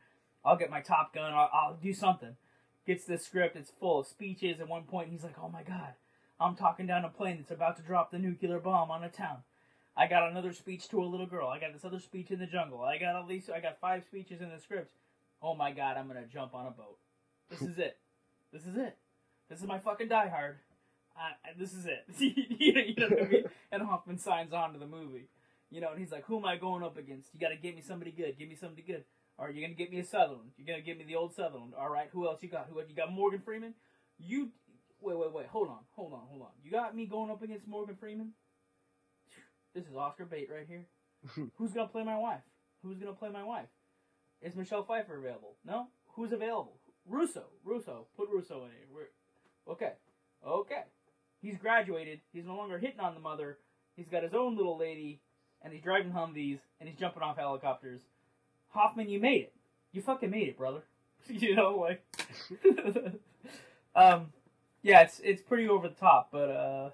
I'll 0.46 0.58
get 0.58 0.70
my 0.70 0.82
Top 0.82 1.14
Gun. 1.14 1.34
I'll, 1.34 1.50
I'll 1.54 1.78
do 1.82 1.94
something. 1.94 2.36
Gets 2.88 3.06
the 3.06 3.18
script. 3.18 3.56
It's 3.56 3.72
full 3.80 4.00
of 4.00 4.08
speeches. 4.08 4.60
At 4.60 4.68
one 4.68 4.84
point, 4.84 5.10
he's 5.10 5.24
like, 5.24 5.36
"Oh 5.42 5.50
my 5.50 5.62
god, 5.62 5.94
I'm 6.40 6.56
talking 6.56 6.88
down 6.88 7.06
a 7.06 7.10
plane 7.10 7.38
that's 7.38 7.52
about 7.52 7.78
to 7.78 7.84
drop 7.84 8.10
the 8.12 8.18
nuclear 8.18 8.60
bomb 8.60 8.90
on 8.90 9.04
a 9.04 9.10
town." 9.10 9.38
I 9.96 10.08
got 10.08 10.32
another 10.32 10.54
speech 10.54 10.88
to 10.90 11.04
a 11.04 11.06
little 11.06 11.28
girl. 11.28 11.48
I 11.50 11.60
got 11.60 11.74
this 11.74 11.86
other 11.86 12.00
speech 12.00 12.32
in 12.32 12.40
the 12.40 12.48
jungle. 12.48 12.82
I 12.82 12.98
got 12.98 13.16
at 13.16 13.28
least 13.28 13.50
I 13.52 13.60
got 13.60 13.80
five 13.80 14.04
speeches 14.04 14.42
in 14.42 14.50
the 14.50 14.58
script. 14.60 14.92
Oh 15.44 15.54
my 15.54 15.72
god, 15.72 15.98
I'm 15.98 16.08
gonna 16.08 16.26
jump 16.32 16.56
on 16.56 16.66
a 16.66 16.72
boat. 16.72 16.98
This 17.50 17.62
is 17.62 17.78
it. 17.78 17.98
This 18.52 18.66
is 18.66 18.78
it. 18.78 18.98
This 19.52 19.60
is 19.60 19.68
my 19.68 19.80
fucking 19.80 20.08
Die 20.08 20.30
Hard. 20.30 20.60
I, 21.18 21.32
this 21.60 21.74
is 21.74 21.86
it. 21.86 22.06
you, 22.20 22.74
know, 22.74 22.82
you 22.82 22.96
know 22.96 23.08
what 23.10 23.22
I 23.22 23.28
mean? 23.28 23.44
And 23.74 23.84
Hoffman 23.84 24.18
signs 24.18 24.54
on 24.54 24.72
to 24.72 24.80
the 24.80 24.88
movie. 24.88 25.28
You 25.70 25.82
know, 25.82 25.92
and 25.92 26.00
he's 26.00 26.12
like, 26.12 26.26
"Who 26.26 26.38
am 26.38 26.46
I 26.46 26.56
going 26.56 26.84
up 26.84 26.98
against? 26.98 27.34
You 27.34 27.40
got 27.40 27.50
to 27.50 27.58
get 27.58 27.76
me 27.76 27.82
somebody 27.82 28.12
good. 28.12 28.38
Give 28.40 28.48
me 28.48 28.56
somebody 28.56 28.82
good. 28.82 29.04
Are 29.38 29.52
you 29.52 29.62
gonna 29.62 29.74
get 29.74 29.92
me 29.92 30.00
a 30.00 30.06
Sutherland? 30.06 30.52
You're 30.58 30.68
gonna 30.68 30.86
get 30.86 30.98
me 30.98 31.04
the 31.04 31.16
old 31.16 31.34
Sutherland. 31.34 31.74
All 31.78 31.90
right. 31.90 32.10
Who 32.14 32.28
else 32.28 32.42
you 32.44 32.50
got? 32.50 32.70
Who 32.72 32.80
you 32.80 32.96
got? 32.96 33.12
Morgan 33.12 33.42
Freeman. 33.44 33.74
You 34.20 34.52
wait, 35.02 35.18
wait, 35.18 35.34
wait. 35.34 35.48
Hold 35.48 35.68
on, 35.68 35.80
hold 35.92 36.14
on, 36.14 36.22
hold 36.30 36.42
on. 36.44 36.50
You 36.64 36.72
got 36.72 36.96
me 36.96 37.06
going 37.06 37.32
up 37.32 37.42
against 37.42 37.68
Morgan 37.68 37.96
Freeman. 37.96 38.32
This 39.76 39.86
is 39.86 39.96
Oscar 39.96 40.26
bait 40.26 40.50
right 40.54 40.68
here. 40.68 40.86
Who's 41.58 41.72
gonna 41.72 41.88
play 41.88 42.04
my 42.04 42.18
wife? 42.18 42.44
Who's 42.84 43.00
gonna 43.00 43.14
play 43.14 43.30
my 43.30 43.44
wife? 43.44 43.70
Is 44.42 44.56
Michelle 44.56 44.84
Pfeiffer 44.84 45.18
available? 45.18 45.56
No. 45.66 45.88
Who's 46.16 46.32
available? 46.32 46.78
Russo. 47.06 47.46
Russo. 47.64 48.08
Put 48.16 48.30
Russo 48.30 48.64
in 48.66 48.72
it. 48.72 48.88
We're, 48.94 49.08
okay. 49.72 49.94
Okay. 50.46 50.84
He's 51.42 51.58
graduated. 51.58 52.20
He's 52.34 52.46
no 52.46 52.56
longer 52.56 52.78
hitting 52.78 53.00
on 53.00 53.14
the 53.14 53.20
mother. 53.20 53.58
He's 53.96 54.08
got 54.08 54.24
his 54.24 54.34
own 54.34 54.56
little 54.56 54.78
lady, 54.78 55.20
and 55.62 55.74
he's 55.74 55.82
driving 55.82 56.12
Humvees, 56.12 56.60
and 56.80 56.88
he's 56.88 56.98
jumping 56.98 57.24
off 57.24 57.38
helicopters. 57.38 58.02
Hoffman, 58.70 59.10
you 59.10 59.20
made 59.20 59.42
it. 59.42 59.54
You 59.92 60.02
fucking 60.02 60.30
made 60.30 60.48
it, 60.48 60.58
brother. 60.58 60.82
you 61.28 61.56
know, 61.56 61.76
like. 61.76 62.04
um, 63.96 64.28
yeah, 64.84 65.02
it's 65.02 65.20
it's 65.24 65.42
pretty 65.42 65.68
over 65.68 65.88
the 65.88 65.96
top, 65.96 66.30
but 66.32 66.50
uh, 66.50 66.90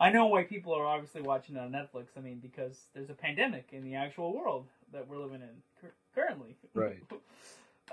I 0.00 0.10
know 0.10 0.26
why 0.26 0.44
people 0.44 0.74
are 0.74 0.86
obviously 0.86 1.22
watching 1.22 1.56
it 1.56 1.60
on 1.60 1.72
Netflix. 1.72 2.06
I 2.16 2.20
mean, 2.20 2.38
because 2.38 2.86
there's 2.94 3.10
a 3.10 3.14
pandemic 3.14 3.68
in 3.72 3.84
the 3.84 3.96
actual 3.96 4.32
world 4.34 4.66
that 4.92 5.06
we're 5.08 5.18
living 5.18 5.42
in 5.42 5.48
cur- 5.80 5.94
currently. 6.14 6.56
Right. 6.74 7.02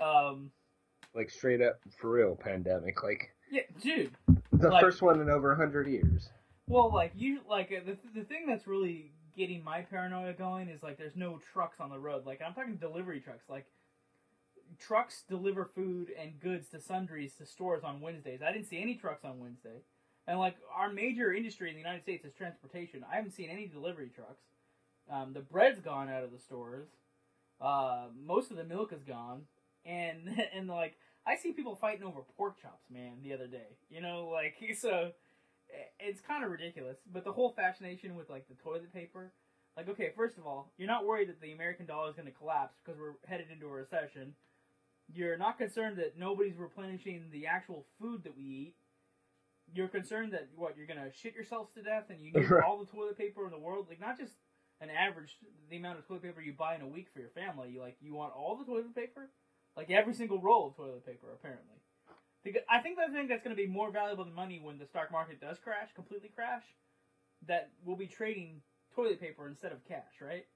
um. 0.00 0.50
Like 1.14 1.30
straight 1.30 1.62
up 1.62 1.80
for 1.98 2.10
real 2.10 2.36
pandemic. 2.36 3.02
Like 3.02 3.34
Yeah, 3.50 3.62
dude. 3.80 4.12
the 4.52 4.68
Like- 4.70 4.82
first 4.82 5.02
one 5.02 5.20
in 5.20 5.30
over 5.30 5.52
a 5.52 5.56
hundred 5.56 5.86
years. 5.88 6.30
Well, 6.68 6.90
like 6.92 7.12
you, 7.14 7.40
like 7.48 7.70
uh, 7.72 7.80
the 7.86 7.96
the 8.14 8.24
thing 8.24 8.46
that's 8.46 8.66
really 8.66 9.12
getting 9.36 9.62
my 9.62 9.82
paranoia 9.82 10.32
going 10.32 10.68
is 10.68 10.82
like 10.82 10.96
there's 10.98 11.14
no 11.16 11.38
trucks 11.52 11.78
on 11.80 11.90
the 11.90 11.98
road. 11.98 12.26
Like 12.26 12.40
I'm 12.44 12.54
talking 12.54 12.76
delivery 12.76 13.20
trucks. 13.20 13.44
Like 13.48 13.66
trucks 14.78 15.22
deliver 15.28 15.64
food 15.64 16.10
and 16.20 16.38
goods 16.40 16.68
to 16.70 16.80
sundries 16.80 17.34
to 17.36 17.46
stores 17.46 17.84
on 17.84 18.00
Wednesdays. 18.00 18.40
I 18.42 18.52
didn't 18.52 18.66
see 18.66 18.80
any 18.82 18.94
trucks 18.96 19.24
on 19.24 19.38
Wednesday. 19.38 19.82
And 20.26 20.38
like 20.40 20.56
our 20.74 20.90
major 20.92 21.32
industry 21.32 21.68
in 21.68 21.74
the 21.76 21.80
United 21.80 22.02
States 22.02 22.24
is 22.24 22.32
transportation. 22.34 23.04
I 23.10 23.16
haven't 23.16 23.30
seen 23.32 23.48
any 23.48 23.66
delivery 23.68 24.10
trucks. 24.14 24.42
Um, 25.08 25.32
the 25.34 25.40
bread's 25.40 25.78
gone 25.80 26.08
out 26.08 26.24
of 26.24 26.32
the 26.32 26.38
stores. 26.38 26.88
Uh, 27.60 28.06
most 28.20 28.50
of 28.50 28.56
the 28.56 28.64
milk 28.64 28.92
is 28.92 29.04
gone, 29.04 29.42
and 29.84 30.42
and 30.54 30.66
like 30.68 30.96
I 31.26 31.36
see 31.36 31.52
people 31.52 31.74
fighting 31.74 32.04
over 32.04 32.20
pork 32.36 32.60
chops, 32.60 32.84
man. 32.90 33.14
The 33.22 33.32
other 33.32 33.46
day, 33.46 33.76
you 33.90 34.00
know, 34.00 34.28
like 34.32 34.54
so 34.78 35.10
it's 35.98 36.20
kind 36.20 36.44
of 36.44 36.50
ridiculous. 36.50 36.98
But 37.12 37.24
the 37.24 37.32
whole 37.32 37.52
fascination 37.52 38.14
with 38.16 38.30
like 38.30 38.48
the 38.48 38.54
toilet 38.54 38.92
paper, 38.92 39.32
like 39.76 39.88
okay, 39.88 40.12
first 40.16 40.38
of 40.38 40.46
all, 40.46 40.72
you're 40.78 40.88
not 40.88 41.06
worried 41.06 41.28
that 41.28 41.40
the 41.40 41.52
American 41.52 41.86
dollar 41.86 42.08
is 42.10 42.14
going 42.16 42.26
to 42.26 42.32
collapse 42.32 42.76
because 42.84 42.98
we're 43.00 43.14
headed 43.26 43.46
into 43.52 43.66
a 43.66 43.70
recession. 43.70 44.34
You're 45.12 45.38
not 45.38 45.58
concerned 45.58 45.98
that 45.98 46.18
nobody's 46.18 46.56
replenishing 46.56 47.26
the 47.30 47.46
actual 47.46 47.86
food 48.00 48.24
that 48.24 48.36
we 48.36 48.42
eat. 48.42 48.74
You're 49.72 49.88
concerned 49.88 50.32
that 50.32 50.48
what 50.56 50.76
you're 50.76 50.86
gonna 50.86 51.10
shit 51.12 51.34
yourselves 51.34 51.70
to 51.74 51.82
death 51.82 52.04
and 52.08 52.20
you 52.20 52.32
need 52.32 52.48
Right. 52.50 52.62
all 52.64 52.78
the 52.78 52.86
toilet 52.86 53.18
paper 53.18 53.44
in 53.44 53.50
the 53.50 53.58
world, 53.58 53.86
like 53.88 54.00
not 54.00 54.18
just 54.18 54.32
an 54.80 54.90
average 54.90 55.36
the 55.70 55.76
amount 55.76 55.98
of 55.98 56.06
toilet 56.06 56.22
paper 56.22 56.40
you 56.40 56.52
buy 56.52 56.74
in 56.76 56.82
a 56.82 56.86
week 56.86 57.08
for 57.12 57.18
your 57.20 57.30
family. 57.30 57.70
You 57.70 57.80
like 57.80 57.96
you 58.00 58.14
want 58.14 58.32
all 58.36 58.56
the 58.56 58.64
toilet 58.64 58.94
paper, 58.94 59.30
like 59.76 59.90
every 59.90 60.14
single 60.14 60.40
roll 60.40 60.68
of 60.68 60.76
toilet 60.76 61.04
paper, 61.04 61.28
apparently. 61.32 61.76
I 62.70 62.78
think 62.80 62.96
I 62.98 63.08
think 63.12 63.28
that's 63.28 63.42
going 63.42 63.56
to 63.56 63.60
be 63.60 63.66
more 63.66 63.90
valuable 63.90 64.24
than 64.24 64.32
money 64.34 64.60
when 64.62 64.78
the 64.78 64.86
stock 64.86 65.10
market 65.10 65.40
does 65.40 65.58
crash, 65.58 65.88
completely 65.94 66.28
crash. 66.28 66.62
That 67.46 67.70
we'll 67.84 67.96
be 67.96 68.06
trading 68.06 68.62
toilet 68.94 69.20
paper 69.20 69.48
instead 69.48 69.72
of 69.72 69.84
cash, 69.86 70.20
right? 70.20 70.46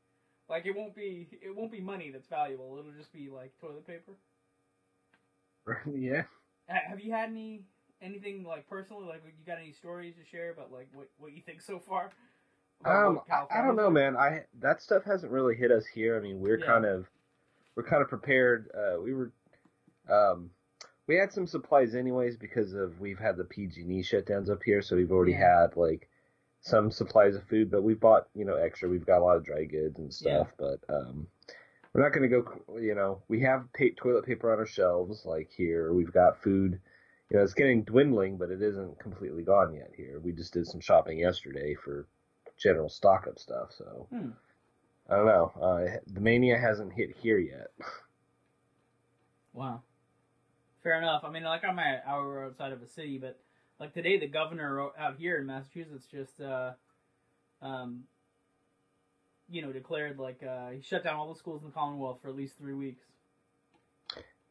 Like 0.48 0.66
it 0.66 0.76
won't 0.76 0.94
be 0.94 1.28
it 1.42 1.54
won't 1.54 1.72
be 1.72 1.80
money 1.80 2.10
that's 2.10 2.28
valuable. 2.28 2.76
It'll 2.78 2.92
just 2.92 3.12
be 3.12 3.28
like 3.28 3.52
toilet 3.60 3.86
paper. 3.86 4.12
yeah. 5.92 6.22
Have 6.68 7.00
you 7.00 7.12
had 7.12 7.30
any 7.30 7.62
anything 8.00 8.44
like 8.44 8.68
personally 8.68 9.06
like 9.06 9.22
you 9.24 9.44
got 9.46 9.58
any 9.58 9.72
stories 9.72 10.14
to 10.16 10.24
share 10.24 10.50
about 10.50 10.72
like 10.72 10.88
what 10.92 11.08
what 11.18 11.32
you 11.32 11.42
think 11.42 11.60
so 11.60 11.78
far? 11.78 12.10
Um, 12.84 13.20
I, 13.30 13.58
I 13.58 13.62
don't 13.62 13.76
know, 13.76 13.90
man. 13.90 14.16
I 14.16 14.44
that 14.60 14.80
stuff 14.80 15.04
hasn't 15.04 15.32
really 15.32 15.54
hit 15.54 15.70
us 15.70 15.84
here. 15.86 16.16
I 16.16 16.20
mean, 16.20 16.40
we're 16.40 16.58
Yeah. 16.58 16.66
kind 16.66 16.84
of 16.86 17.06
we're 17.76 17.84
kind 17.84 18.02
of 18.02 18.08
prepared. 18.08 18.68
Uh, 18.74 19.00
we 19.00 19.14
were 19.14 19.32
um, 20.10 20.50
we 21.06 21.16
had 21.16 21.32
some 21.32 21.46
supplies 21.46 21.94
anyways 21.94 22.36
because 22.36 22.72
of 22.74 23.00
we've 23.00 23.18
had 23.18 23.36
the 23.36 23.44
PG&E 23.44 24.02
shutdowns 24.02 24.50
up 24.50 24.62
here, 24.64 24.82
so 24.82 24.96
we've 24.96 25.12
already 25.12 25.32
Yeah. 25.32 25.62
had 25.62 25.76
like 25.76 26.08
some 26.62 26.90
supplies 26.90 27.34
of 27.36 27.42
food, 27.44 27.70
but 27.70 27.82
we 27.82 27.94
bought 27.94 28.28
you 28.34 28.44
know 28.44 28.56
extra. 28.56 28.88
We've 28.88 29.06
got 29.06 29.20
a 29.20 29.24
lot 29.24 29.36
of 29.36 29.44
dry 29.44 29.64
goods 29.64 29.98
and 29.98 30.12
stuff, 30.12 30.48
but 30.58 30.80
um, 30.88 31.26
we're 31.92 32.02
not 32.02 32.12
going 32.12 32.28
to 32.28 32.42
go. 32.42 32.78
You 32.80 32.94
know, 32.94 33.22
we 33.28 33.40
have 33.42 33.66
pa- 33.76 33.94
toilet 33.96 34.26
paper 34.26 34.52
on 34.52 34.58
our 34.58 34.66
shelves 34.66 35.24
like 35.24 35.50
here. 35.56 35.92
We've 35.92 36.12
got 36.12 36.42
food. 36.42 36.80
You 37.30 37.36
know, 37.38 37.44
it's 37.44 37.54
getting 37.54 37.84
dwindling, 37.84 38.38
but 38.38 38.50
it 38.50 38.60
isn't 38.60 38.98
completely 38.98 39.44
gone 39.44 39.72
yet 39.74 39.92
here. 39.96 40.18
We 40.18 40.32
just 40.32 40.52
did 40.52 40.66
some 40.66 40.80
shopping 40.80 41.18
yesterday 41.18 41.74
for 41.76 42.08
general 42.58 42.88
stock 42.88 43.26
up 43.28 43.38
stuff. 43.38 43.70
So 43.78 44.08
Hmm. 44.10 44.30
I 45.10 45.16
don't 45.16 45.26
know. 45.26 45.52
Uh, 45.60 45.98
the 46.06 46.20
mania 46.20 46.56
hasn't 46.56 46.92
hit 46.92 47.16
here 47.20 47.38
yet. 47.38 47.68
Wow. 49.52 49.82
Fair 50.82 50.98
enough. 50.98 51.24
I 51.24 51.30
mean, 51.30 51.42
like 51.42 51.64
I'm 51.64 51.78
an 51.78 52.00
hour 52.06 52.44
outside 52.44 52.72
of 52.72 52.80
a 52.82 52.86
city, 52.86 53.18
but 53.18 53.38
like 53.80 53.92
today, 53.92 54.18
the 54.18 54.28
governor 54.28 54.90
out 54.98 55.16
here 55.18 55.38
in 55.38 55.46
Massachusetts 55.46 56.06
just, 56.10 56.40
uh, 56.40 56.72
um, 57.60 58.04
you 59.50 59.62
know, 59.62 59.72
declared 59.72 60.18
like 60.18 60.42
uh, 60.42 60.70
he 60.70 60.80
shut 60.80 61.02
down 61.02 61.16
all 61.16 61.32
the 61.32 61.38
schools 61.38 61.62
in 61.62 61.68
the 61.68 61.74
Commonwealth 61.74 62.20
for 62.22 62.28
at 62.28 62.36
least 62.36 62.56
three 62.56 62.74
weeks. 62.74 63.02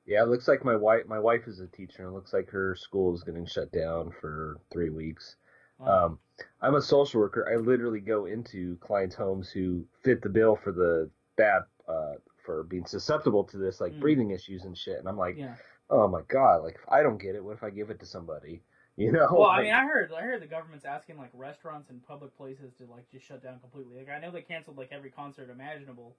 Yeah, 0.06 0.24
it 0.24 0.28
looks 0.28 0.48
like 0.48 0.66
my 0.66 0.76
wife. 0.76 1.06
My 1.08 1.20
wife 1.20 1.48
is 1.48 1.60
a 1.60 1.68
teacher, 1.68 2.04
and 2.04 2.08
it 2.08 2.14
looks 2.14 2.34
like 2.34 2.50
her 2.50 2.76
school 2.76 3.14
is 3.14 3.24
getting 3.24 3.46
shut 3.46 3.72
down 3.72 4.12
for 4.20 4.60
three 4.72 4.90
weeks. 4.90 5.36
Wow. 5.78 6.06
Um, 6.06 6.20
I'm 6.62 6.76
a 6.76 6.82
social 6.82 7.20
worker. 7.22 7.50
I 7.52 7.58
literally 7.58 8.00
go 8.00 8.26
into 8.26 8.78
clients' 8.78 9.16
homes 9.16 9.50
who 9.50 9.86
fit 10.04 10.22
the 10.22 10.30
bill 10.30 10.56
for 10.56 10.72
the 10.72 11.10
bad 11.38 11.64
uh, 11.88 12.14
for 12.46 12.64
being 12.64 12.86
susceptible 12.86 13.44
to 13.46 13.58
this, 13.58 13.80
like 13.82 13.94
Mm. 13.94 14.00
breathing 14.00 14.32
issues 14.32 14.66
and 14.66 14.78
shit. 14.78 15.00
And 15.00 15.08
I'm 15.08 15.18
like, 15.18 15.38
yeah. 15.38 15.56
oh 15.90 16.08
my 16.08 16.22
god, 16.28 16.64
like 16.64 16.76
if 16.76 16.86
I 16.88 17.02
don't 17.04 17.18
get 17.22 17.36
it, 17.36 17.44
what 17.44 17.54
if 17.56 17.64
I 17.64 17.70
give 17.70 17.90
it 17.90 18.00
to 18.00 18.06
somebody? 18.06 18.62
You 19.00 19.14
know? 19.14 19.30
Well, 19.32 19.50
I 19.50 19.62
mean, 19.62 19.72
I 19.72 19.86
heard 19.86 20.12
I 20.12 20.20
heard 20.24 20.42
the 20.42 20.46
government's 20.46 20.84
asking 20.84 21.18
like 21.18 21.30
restaurants 21.34 21.90
and 21.90 22.04
public 22.06 22.36
places 22.36 22.74
to 22.80 22.86
like 22.86 23.10
just 23.10 23.26
shut 23.26 23.42
down 23.42 23.58
completely. 23.62 23.96
Like 24.00 24.10
I 24.10 24.20
know 24.20 24.30
they 24.30 24.42
canceled 24.42 24.78
like 24.78 24.90
every 24.92 25.10
concert 25.10 25.50
imaginable 25.50 26.18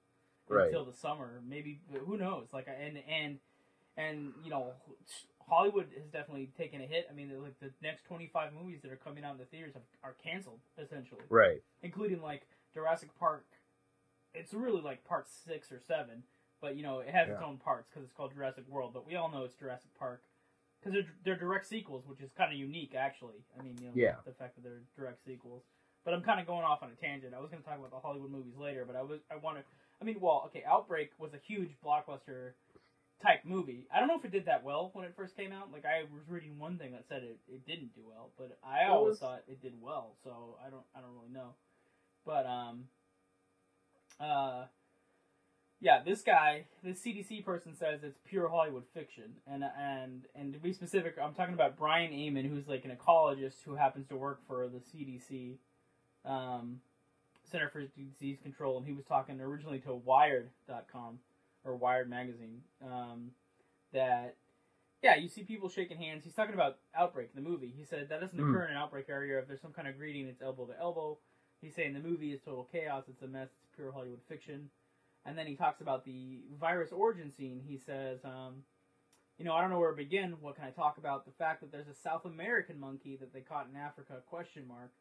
Right. 0.49 0.65
until 0.65 0.87
the 0.87 0.95
summer. 0.95 1.43
Maybe 1.47 1.83
who 2.07 2.17
knows? 2.17 2.47
Like 2.55 2.69
and 2.69 2.97
and 3.07 3.39
and 4.01 4.33
you 4.45 4.51
know, 4.51 4.73
Hollywood 5.49 5.87
has 5.97 6.07
definitely 6.07 6.51
taken 6.57 6.81
a 6.81 6.87
hit. 6.87 7.07
I 7.11 7.15
mean, 7.15 7.31
like 7.43 7.59
the 7.61 7.71
next 7.83 8.05
twenty 8.05 8.31
five 8.33 8.53
movies 8.53 8.81
that 8.83 8.93
are 8.93 8.97
coming 8.97 9.25
out 9.25 9.33
in 9.33 9.39
the 9.39 9.45
theaters 9.45 9.75
have, 9.75 9.83
are 10.03 10.15
canceled 10.23 10.61
essentially, 10.79 11.23
right. 11.29 11.63
including 11.83 12.23
like 12.23 12.47
Jurassic 12.73 13.11
Park. 13.19 13.45
It's 14.33 14.55
really 14.55 14.81
like 14.81 15.05
part 15.05 15.27
six 15.29 15.73
or 15.73 15.81
seven, 15.81 16.23
but 16.61 16.77
you 16.77 16.83
know 16.83 17.01
it 17.01 17.09
has 17.09 17.29
its 17.29 17.43
own 17.45 17.59
parts 17.59 17.89
because 17.91 18.05
it's 18.05 18.17
called 18.17 18.33
Jurassic 18.35 18.65
World. 18.69 18.93
But 18.95 19.07
we 19.07 19.17
all 19.17 19.31
know 19.31 19.45
it's 19.45 19.55
Jurassic 19.55 19.91
Park 19.99 20.23
because 20.81 20.95
they're, 20.95 21.13
they're 21.25 21.37
direct 21.37 21.67
sequels, 21.67 22.05
which 22.07 22.21
is 22.21 22.31
kind 22.33 22.53
of 22.53 22.59
unique 22.59 22.95
actually. 22.97 23.45
I 23.59 23.63
mean, 23.63 23.77
you 23.81 23.87
know, 23.87 23.93
Yeah. 23.95 24.15
the 24.25 24.33
fact 24.33 24.55
that 24.55 24.63
they're 24.63 24.83
direct 24.97 25.25
sequels. 25.25 25.63
But 26.05 26.15
I'm 26.15 26.23
kind 26.23 26.41
of 26.41 26.47
going 26.47 26.65
off 26.65 26.83
on 26.83 26.91
a 26.91 26.95
tangent. 26.95 27.35
I 27.35 27.41
was 27.41 27.51
going 27.51 27.63
to 27.63 27.69
talk 27.69 27.79
about 27.79 27.91
the 27.91 27.99
Hollywood 27.99 28.31
movies 28.31 28.55
later, 28.57 28.87
but 28.87 28.97
I 28.97 29.03
was 29.03 29.21
I 29.31 29.37
want 29.37 29.59
to. 29.59 29.65
I 30.01 30.05
mean, 30.05 30.17
well, 30.19 30.45
okay, 30.47 30.65
Outbreak 30.67 31.11
was 31.19 31.35
a 31.35 31.39
huge 31.45 31.77
blockbuster 31.85 32.53
type 33.23 33.41
movie. 33.45 33.87
I 33.95 33.99
don't 33.99 34.09
know 34.09 34.17
if 34.19 34.25
it 34.25 34.31
did 34.33 34.47
that 34.47 34.65
well 34.65 34.91
when 34.95 35.05
it 35.05 35.15
first 35.17 35.37
came 35.37 35.53
out. 35.53 35.71
Like 35.73 35.85
I 35.85 36.03
was 36.13 36.23
reading 36.29 36.59
one 36.59 36.79
thing 36.79 36.93
that 36.93 37.05
said 37.09 37.23
it, 37.23 37.39
it 37.49 37.67
didn't 37.67 37.95
do 37.95 38.01
well, 38.07 38.31
but 38.39 38.59
I 38.65 38.87
always 38.89 39.13
was- 39.13 39.19
thought 39.21 39.43
it 39.49 39.61
did 39.63 39.75
well. 39.81 40.15
So 40.25 40.57
I 40.67 40.71
don't 40.71 40.85
I 40.95 41.01
don't 41.01 41.13
really 41.15 41.33
know. 41.33 41.55
But 42.25 42.47
um 42.47 42.85
uh 44.19 44.65
yeah, 45.83 46.03
this 46.05 46.21
guy, 46.21 46.65
this 46.85 47.01
CDC 47.03 47.43
person 47.43 47.75
says 47.75 48.01
it's 48.03 48.19
pure 48.29 48.51
Hollywood 48.51 48.85
fiction, 48.93 49.37
and 49.47 49.65
and 49.79 50.27
and 50.35 50.53
to 50.53 50.59
be 50.59 50.75
specific, 50.75 51.17
I'm 51.23 51.33
talking 51.33 51.55
about 51.55 51.79
Brian 51.79 52.13
Amman, 52.13 52.45
who's 52.45 52.69
like 52.69 52.85
an 52.85 52.91
ecologist 52.95 53.63
who 53.65 53.77
happens 53.77 54.07
to 54.09 54.17
work 54.17 54.41
for 54.47 54.69
the 54.69 54.79
CDC, 54.79 55.55
um, 56.27 56.83
Center 57.51 57.71
for 57.71 57.83
Disease 57.83 58.37
Control, 58.43 58.77
and 58.77 58.87
he 58.87 58.93
was 58.93 59.07
talking 59.07 59.41
originally 59.41 59.79
to 59.81 59.95
Wired.com 59.95 61.19
or 61.65 61.77
Wired 61.77 62.09
magazine, 62.09 62.63
um, 62.85 63.31
that 63.93 64.37
yeah, 65.03 65.17
you 65.17 65.29
see 65.29 65.45
people 65.45 65.69
shaking 65.71 65.97
hands. 65.97 66.25
He's 66.25 66.35
talking 66.35 66.55
about 66.55 66.79
Outbreak, 66.95 67.35
the 67.35 67.41
movie. 67.41 67.73
He 67.75 67.85
said 67.85 68.09
that 68.11 68.21
doesn't 68.21 68.39
Hmm. 68.39 68.51
occur 68.51 68.65
in 68.67 68.73
an 68.73 68.77
outbreak 68.77 69.09
area. 69.09 69.39
If 69.39 69.49
there's 69.49 69.63
some 69.63 69.73
kind 69.73 69.89
of 69.89 69.97
greeting, 69.97 70.27
it's 70.27 70.43
elbow 70.43 70.67
to 70.67 70.79
elbow. 70.79 71.19
He's 71.61 71.75
saying 71.75 71.95
the 71.95 72.01
movie 72.01 72.33
is 72.33 72.41
total 72.43 72.65
chaos. 72.71 73.05
It's 73.09 73.23
a 73.23 73.27
mess. 73.27 73.49
It's 73.63 73.75
pure 73.75 73.93
Hollywood 73.93 74.21
fiction. 74.29 74.71
And 75.27 75.37
then 75.37 75.47
he 75.47 75.55
talks 75.57 75.81
about 75.83 76.05
the 76.05 76.41
virus 76.59 76.93
origin 76.93 77.31
scene. 77.31 77.61
He 77.67 77.77
says, 77.79 78.25
um, 78.25 78.65
you 79.39 79.45
know, 79.45 79.55
I 79.55 79.61
don't 79.61 79.71
know 79.71 79.79
where 79.79 79.91
to 79.91 79.97
begin. 79.97 80.33
What 80.41 80.57
can 80.57 80.65
I 80.65 80.71
talk 80.71 80.97
about? 80.99 81.25
The 81.27 81.33
fact 81.33 81.61
that 81.61 81.71
there's 81.73 81.89
a 81.89 81.95
South 81.95 82.25
American 82.25 82.79
monkey 82.81 83.17
that 83.17 83.33
they 83.33 83.41
caught 83.41 83.69
in 83.71 83.77
Africa? 83.79 84.23
Question 84.27 84.67
mark. 84.67 84.93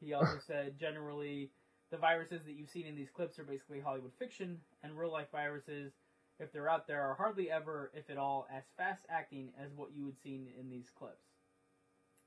He 0.00 0.12
also 0.12 0.38
said, 0.46 0.78
generally, 0.78 1.50
the 1.92 1.98
viruses 1.98 2.40
that 2.46 2.56
you've 2.56 2.70
seen 2.70 2.86
in 2.86 2.96
these 2.96 3.10
clips 3.10 3.38
are 3.38 3.44
basically 3.44 3.78
Hollywood 3.78 4.12
fiction, 4.18 4.58
and 4.82 4.98
real 4.98 5.12
life 5.12 5.30
viruses, 5.30 5.92
if 6.40 6.50
they're 6.50 6.68
out 6.68 6.88
there, 6.88 7.02
are 7.02 7.14
hardly 7.14 7.50
ever, 7.50 7.92
if 7.94 8.08
at 8.08 8.16
all, 8.16 8.48
as 8.50 8.64
fast 8.78 9.04
acting 9.10 9.50
as 9.62 9.70
what 9.76 9.90
you 9.94 10.06
would 10.06 10.18
seen 10.18 10.48
in 10.58 10.70
these 10.70 10.86
clips. 10.98 11.26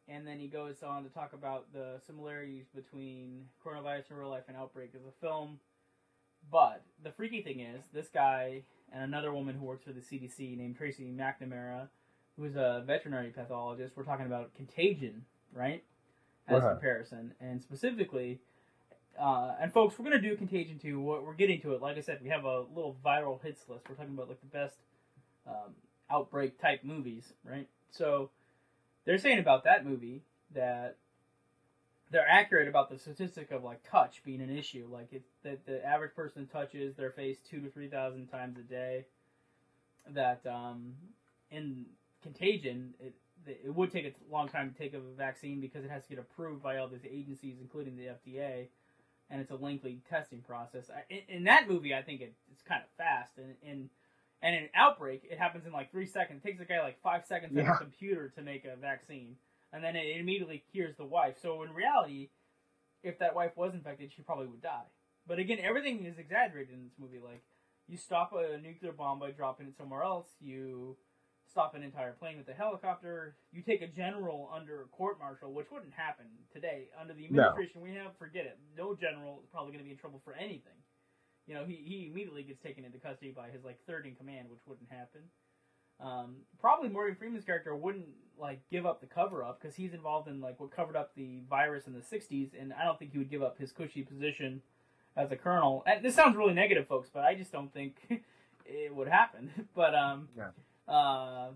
And 0.07 0.25
then 0.25 0.39
he 0.39 0.47
goes 0.47 0.83
on 0.83 1.03
to 1.03 1.09
talk 1.09 1.33
about 1.33 1.73
the 1.73 1.99
similarities 2.05 2.67
between 2.75 3.45
coronavirus 3.65 4.11
in 4.11 4.17
real 4.17 4.29
life 4.29 4.43
and 4.47 4.55
Outbreak 4.55 4.91
as 4.95 5.01
a 5.01 5.19
film. 5.19 5.59
But 6.51 6.83
the 7.03 7.11
freaky 7.11 7.41
thing 7.41 7.59
is, 7.59 7.85
this 7.91 8.07
guy 8.07 8.61
and 8.93 9.03
another 9.03 9.33
woman 9.33 9.55
who 9.55 9.65
works 9.65 9.83
for 9.83 9.93
the 9.93 9.99
CDC 9.99 10.55
named 10.59 10.77
Tracy 10.77 11.11
McNamara, 11.11 11.87
who's 12.37 12.55
a 12.55 12.83
veterinary 12.85 13.31
pathologist, 13.31 13.97
we're 13.97 14.03
talking 14.03 14.27
about 14.27 14.53
contagion, 14.53 15.25
right? 15.51 15.83
As 16.47 16.61
Right. 16.61 16.73
comparison. 16.73 17.33
And 17.39 17.59
specifically, 17.59 18.41
uh, 19.19 19.55
and 19.61 19.71
folks, 19.71 19.97
we're 19.97 20.09
to 20.11 20.19
do 20.19 20.35
Contagion 20.35 20.79
2. 20.79 20.99
We're 20.99 21.21
we're 21.21 21.33
getting 21.33 21.61
to 21.61 21.73
it. 21.73 21.81
Like 21.81 21.97
I 21.97 22.01
said, 22.01 22.19
we 22.21 22.29
have 22.29 22.43
a 22.43 22.61
little 22.73 22.95
viral 23.05 23.41
hits 23.41 23.61
list. 23.69 23.85
We're 23.89 23.95
talking 23.95 24.13
about 24.13 24.29
like 24.29 24.41
the 24.41 24.47
best 24.47 24.75
um, 25.47 25.73
outbreak 26.09 26.59
type 26.59 26.83
movies, 26.83 27.33
right? 27.49 27.67
So 27.91 28.29
they're 29.05 29.17
saying 29.17 29.39
about 29.39 29.63
that 29.63 29.85
movie 29.85 30.23
that 30.53 30.97
they're 32.11 32.27
accurate 32.27 32.67
about 32.67 32.89
the 32.89 32.97
statistic 32.97 33.51
of 33.51 33.63
like 33.63 33.89
touch 33.89 34.21
being 34.23 34.41
an 34.41 34.55
issue. 34.55 34.87
Like 34.91 35.11
it, 35.11 35.23
that 35.43 35.65
the 35.65 35.83
average 35.85 36.15
person 36.15 36.47
touches 36.47 36.95
their 36.95 37.11
face 37.11 37.37
two 37.49 37.61
to 37.61 37.69
three 37.69 37.87
thousand 37.87 38.27
times 38.27 38.57
a 38.57 38.63
day. 38.63 39.05
That 40.09 40.41
um, 40.45 40.93
in 41.51 41.85
Contagion, 42.21 42.93
it 42.99 43.13
it 43.47 43.73
would 43.73 43.91
take 43.91 44.05
a 44.05 44.33
long 44.33 44.47
time 44.47 44.71
to 44.71 44.77
take 44.77 44.93
a 44.93 44.99
vaccine 45.17 45.61
because 45.61 45.85
it 45.85 45.91
has 45.91 46.03
to 46.03 46.09
get 46.09 46.19
approved 46.19 46.63
by 46.63 46.77
all 46.77 46.87
these 46.87 47.05
agencies, 47.09 47.57
including 47.61 47.95
the 47.95 48.05
FDA, 48.05 48.67
and 49.29 49.41
it's 49.41 49.51
a 49.51 49.55
lengthy 49.55 50.01
testing 50.09 50.41
process. 50.41 50.89
I- 50.89 51.11
In, 51.13 51.37
in 51.37 51.43
that 51.45 51.67
movie, 51.69 51.93
I 51.93 52.01
think 52.01 52.21
it, 52.21 52.33
it's 52.51 52.61
kind 52.61 52.81
of 52.83 52.89
fast, 52.97 53.37
and 53.37 53.55
in 53.61 53.89
and 54.41 54.53
in 54.55 54.69
Outbreak, 54.75 55.23
it 55.29 55.39
happens 55.39 55.65
in 55.65 55.71
like 55.71 55.91
three 55.91 56.05
seconds. 56.05 56.41
It 56.43 56.47
takes 56.47 56.61
a 56.61 56.65
guy 56.65 56.81
like 56.81 57.01
five 57.01 57.25
seconds 57.25 57.53
on 57.57 57.63
a 57.75 57.77
computer 57.79 58.29
to 58.35 58.41
make 58.41 58.65
a 58.65 58.75
vaccine, 58.75 59.37
and 59.73 59.83
then 59.83 59.95
it 59.95 60.17
immediately 60.17 60.63
cures 60.71 60.95
the 60.97 61.05
wife. 61.05 61.35
So 61.41 61.63
in 61.63 61.73
reality, 61.73 62.29
if 63.01 63.17
that 63.19 63.35
wife 63.35 63.51
was 63.55 63.73
infected, 63.73 64.11
she 64.15 64.21
probably 64.21 64.47
would 64.47 64.61
die. 64.61 64.85
But 65.27 65.39
again, 65.39 65.57
everything 65.63 66.05
is 66.05 66.17
exaggerated 66.19 66.73
in 66.73 66.83
this 66.83 66.93
movie. 66.99 67.19
Like 67.23 67.41
you 67.87 67.97
stop 67.97 68.33
a 68.33 68.57
nuclear 68.59 68.91
bomb 68.91 69.19
by 69.19 69.31
dropping 69.31 69.67
it 69.67 69.77
somewhere 69.77 70.03
else. 70.03 70.27
You 70.39 70.97
stop 71.49 71.75
an 71.75 71.83
entire 71.83 72.11
plane 72.13 72.37
with 72.37 72.47
a 72.49 72.53
helicopter. 72.53 73.35
You 73.51 73.61
take 73.61 73.81
a 73.81 73.87
general 73.87 74.49
under 74.53 74.81
a 74.81 74.85
court 74.87 75.19
martial, 75.19 75.51
which 75.53 75.67
wouldn't 75.71 75.93
happen 75.93 76.25
today 76.53 76.89
under 76.99 77.13
the 77.13 77.27
No. 77.29 77.43
administration 77.43 77.81
we 77.81 77.91
have. 77.95 78.17
Forget 78.17 78.45
it. 78.45 78.57
No 78.77 78.95
general 78.95 79.39
is 79.43 79.47
probably 79.51 79.71
going 79.71 79.79
to 79.83 79.85
be 79.85 79.91
in 79.91 79.97
trouble 79.97 80.21
for 80.23 80.33
anything. 80.33 80.73
You 81.47 81.53
know, 81.53 81.63
he, 81.65 81.75
he 81.75 82.07
immediately 82.11 82.43
gets 82.43 82.61
taken 82.61 82.83
into 82.85 82.97
custody 82.97 83.31
by 83.31 83.49
his 83.49 83.63
like 83.63 83.77
third 83.85 84.05
in 84.05 84.15
command, 84.15 84.49
which 84.49 84.61
wouldn't 84.65 84.89
happen. 84.89 85.21
Um, 86.01 86.37
probably 86.59 86.89
Morgan 86.89 87.15
Freeman's 87.15 87.45
character 87.45 87.73
wouldn't 87.75 88.07
like 88.37 88.59
give 88.69 88.85
up 88.85 88.99
the 88.99 89.07
cover 89.07 89.43
up 89.43 89.61
because 89.61 89.75
he's 89.75 89.93
involved 89.93 90.27
in 90.27 90.41
like 90.41 90.59
what 90.59 90.71
covered 90.75 90.95
up 90.97 91.11
the 91.15 91.41
virus 91.49 91.87
in 91.87 91.93
the 91.93 91.99
'60s, 92.01 92.49
and 92.59 92.73
I 92.73 92.83
don't 92.83 92.99
think 92.99 93.11
he 93.13 93.17
would 93.17 93.29
give 93.29 93.41
up 93.43 93.57
his 93.59 93.71
cushy 93.71 94.01
position 94.03 94.61
as 95.15 95.31
a 95.31 95.37
colonel. 95.37 95.83
And 95.87 96.03
this 96.03 96.13
sounds 96.15 96.35
really 96.35 96.53
negative, 96.53 96.87
folks, 96.87 97.09
but 97.13 97.23
I 97.23 97.35
just 97.35 97.51
don't 97.53 97.71
think 97.73 97.95
it 98.65 98.93
would 98.93 99.07
happen. 99.07 99.51
But 99.75 99.95
um, 99.95 100.27
Yeah. 100.35 100.49
Uh, 100.87 101.47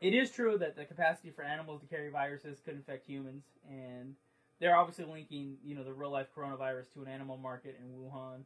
it 0.00 0.14
is 0.14 0.30
true 0.30 0.58
that 0.58 0.76
the 0.76 0.84
capacity 0.84 1.30
for 1.30 1.42
animals 1.42 1.80
to 1.80 1.86
carry 1.86 2.10
viruses 2.10 2.58
could 2.64 2.74
infect 2.74 3.06
humans, 3.06 3.44
and 3.68 4.14
they're 4.60 4.76
obviously 4.76 5.04
linking, 5.04 5.56
you 5.64 5.74
know, 5.74 5.84
the 5.84 5.92
real 5.92 6.10
life 6.10 6.28
coronavirus 6.36 6.92
to 6.94 7.02
an 7.02 7.08
animal 7.08 7.36
market 7.36 7.78
in 7.80 7.88
Wuhan 7.92 8.40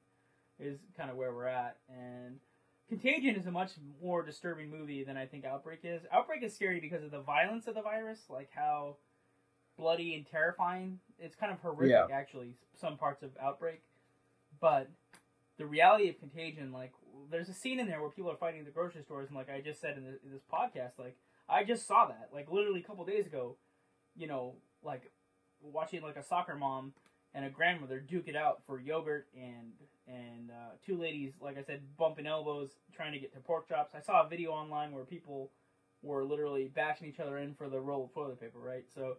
is 0.58 0.78
kind 0.96 1.10
of 1.10 1.16
where 1.16 1.32
we're 1.32 1.46
at. 1.46 1.76
And 1.88 2.38
Contagion 2.88 3.36
is 3.36 3.46
a 3.46 3.50
much 3.50 3.72
more 4.02 4.22
disturbing 4.22 4.70
movie 4.70 5.02
than 5.04 5.16
I 5.16 5.26
think 5.26 5.44
Outbreak 5.44 5.80
is. 5.82 6.02
Outbreak 6.12 6.42
is 6.42 6.54
scary 6.54 6.80
because 6.80 7.02
of 7.02 7.10
the 7.10 7.20
violence 7.20 7.66
of 7.66 7.74
the 7.74 7.82
virus, 7.82 8.20
like 8.28 8.50
how 8.54 8.96
bloody 9.76 10.14
and 10.14 10.26
terrifying. 10.26 10.98
It's 11.18 11.34
kind 11.34 11.52
of 11.52 11.60
horrific, 11.60 11.90
Yeah. 11.90 12.06
actually, 12.12 12.54
some 12.80 12.96
parts 12.96 13.22
of 13.22 13.30
Outbreak. 13.40 13.82
But 14.60 14.88
the 15.58 15.66
reality 15.66 16.08
of 16.08 16.18
Contagion, 16.18 16.72
like, 16.72 16.92
there's 17.30 17.48
a 17.48 17.54
scene 17.54 17.80
in 17.80 17.86
there 17.86 18.00
where 18.00 18.10
people 18.10 18.30
are 18.30 18.36
fighting 18.36 18.60
at 18.60 18.66
the 18.66 18.72
grocery 18.72 19.02
stores, 19.02 19.28
and 19.28 19.36
like 19.36 19.50
I 19.50 19.60
just 19.60 19.80
said 19.80 19.96
in, 19.96 20.04
the, 20.04 20.18
in 20.24 20.32
this 20.32 20.42
podcast, 20.52 20.98
like, 20.98 21.16
I 21.48 21.64
just 21.64 21.86
saw 21.86 22.06
that, 22.06 22.30
like, 22.32 22.50
literally 22.50 22.80
a 22.80 22.82
couple 22.82 23.04
days 23.04 23.26
ago, 23.26 23.56
you 24.16 24.26
know, 24.26 24.54
like, 24.82 25.10
watching, 25.60 26.02
like, 26.02 26.16
a 26.16 26.22
soccer 26.22 26.56
mom 26.56 26.92
and 27.34 27.44
a 27.44 27.50
grandmother 27.50 28.00
duke 28.00 28.28
it 28.28 28.36
out 28.36 28.62
for 28.66 28.80
yogurt 28.80 29.28
and 29.36 29.72
and 30.08 30.50
uh, 30.50 30.70
two 30.84 30.96
ladies, 30.96 31.32
like 31.40 31.58
I 31.58 31.62
said, 31.62 31.80
bumping 31.98 32.26
elbows, 32.28 32.70
trying 32.94 33.12
to 33.12 33.18
get 33.18 33.34
to 33.34 33.40
pork 33.40 33.68
chops. 33.68 33.92
I 33.92 34.00
saw 34.00 34.24
a 34.24 34.28
video 34.28 34.52
online 34.52 34.92
where 34.92 35.04
people 35.04 35.50
were 36.00 36.24
literally 36.24 36.70
bashing 36.72 37.08
each 37.08 37.18
other 37.18 37.36
in 37.38 37.54
for 37.54 37.68
the 37.68 37.80
roll 37.80 38.04
of 38.04 38.14
toilet 38.14 38.40
paper, 38.40 38.60
right? 38.60 38.84
So 38.94 39.16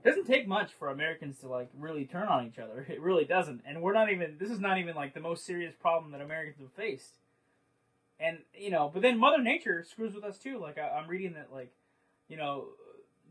it 0.00 0.08
doesn't 0.08 0.26
take 0.26 0.48
much 0.48 0.72
for 0.72 0.90
Americans 0.90 1.38
to 1.40 1.48
like 1.48 1.70
really 1.78 2.04
turn 2.04 2.28
on 2.28 2.46
each 2.46 2.58
other. 2.58 2.86
It 2.90 3.00
really 3.00 3.24
doesn't. 3.24 3.62
And 3.66 3.80
we're 3.80 3.94
not 3.94 4.10
even 4.10 4.36
this 4.38 4.50
is 4.50 4.60
not 4.60 4.78
even 4.78 4.94
like 4.94 5.14
the 5.14 5.20
most 5.20 5.46
serious 5.46 5.74
problem 5.74 6.12
that 6.12 6.20
Americans 6.20 6.58
have 6.60 6.72
faced. 6.72 7.18
And 8.20 8.38
you 8.54 8.70
know, 8.70 8.90
but 8.92 9.02
then 9.02 9.18
Mother 9.18 9.42
Nature 9.42 9.84
screws 9.88 10.14
with 10.14 10.24
us 10.24 10.38
too. 10.38 10.58
Like 10.58 10.78
I, 10.78 10.88
I'm 10.90 11.08
reading 11.08 11.34
that 11.34 11.52
like, 11.52 11.72
you 12.28 12.36
know, 12.36 12.68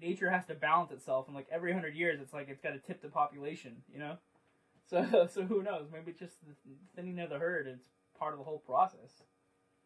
nature 0.02 0.30
has 0.30 0.46
to 0.48 0.56
balance 0.56 0.91
itself, 0.91 1.28
and 1.28 1.36
like 1.36 1.48
every 1.52 1.74
hundred 1.74 1.96
years, 1.96 2.19
it's 2.22 2.34
like 2.34 2.50
it's 2.50 2.62
got 2.62 2.72
to 2.72 2.80
tip 2.80 3.02
the 3.02 3.08
population. 3.08 3.78
You 3.91 4.00
know, 4.00 4.17
so 4.89 5.28
so 5.32 5.43
who 5.43 5.63
knows? 5.63 5.88
Maybe 5.91 6.12
it's 6.12 6.19
just 6.19 6.36
the 6.46 6.54
thinning 6.96 7.19
of 7.19 7.30
the 7.30 7.39
herd. 7.39 7.67
It's 7.67 7.88
part 8.17 8.34
of 8.34 8.39
the 8.39 8.46
whole 8.46 8.60
process. 8.60 9.24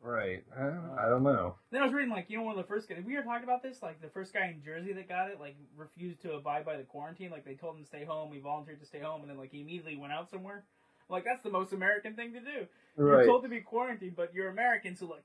Right. 0.01 0.43
Uh, 0.55 0.73
I 0.99 1.10
don't 1.10 1.23
know. 1.23 1.55
Then 1.71 1.81
I 1.81 1.86
was 1.86 1.93
reading 1.93 2.12
like 2.12 2.29
you 2.29 2.38
know 2.38 2.43
one 2.43 2.57
of 2.57 2.63
the 2.63 2.67
first 2.67 2.88
guys 2.88 2.99
we 3.05 3.15
were 3.15 3.23
talking 3.23 3.43
about 3.43 3.63
this 3.63 3.81
like 3.81 4.01
the 4.01 4.10
first 4.10 4.33
guy 4.33 4.47
in 4.47 4.62
Jersey 4.63 4.93
that 4.93 5.10
got 5.10 5.29
it 5.29 5.39
like 5.39 5.55
refused 5.75 6.21
to 6.21 6.33
abide 6.33 6.65
by 6.65 6.77
the 6.77 6.83
quarantine 6.83 7.31
like 7.31 7.45
they 7.45 7.55
told 7.55 7.75
him 7.75 7.81
to 7.81 7.88
stay 7.88 8.05
home 8.05 8.31
he 8.31 8.39
volunteered 8.39 8.79
to 8.79 8.86
stay 8.86 8.99
home 8.99 9.21
and 9.21 9.29
then 9.29 9.38
like 9.38 9.51
he 9.51 9.62
immediately 9.62 9.97
went 9.97 10.13
out 10.13 10.29
somewhere 10.29 10.65
like 11.10 11.24
that's 11.24 11.43
the 11.43 11.50
most 11.50 11.74
American 11.74 12.15
thing 12.15 12.34
to 12.34 12.39
do 12.39 12.67
you're 12.98 13.26
told 13.26 13.43
to 13.43 13.50
be 13.50 13.62
quarantined 13.62 14.15
but 14.15 14.34
you're 14.34 14.50
American 14.50 14.96
so 14.96 15.06
like 15.06 15.24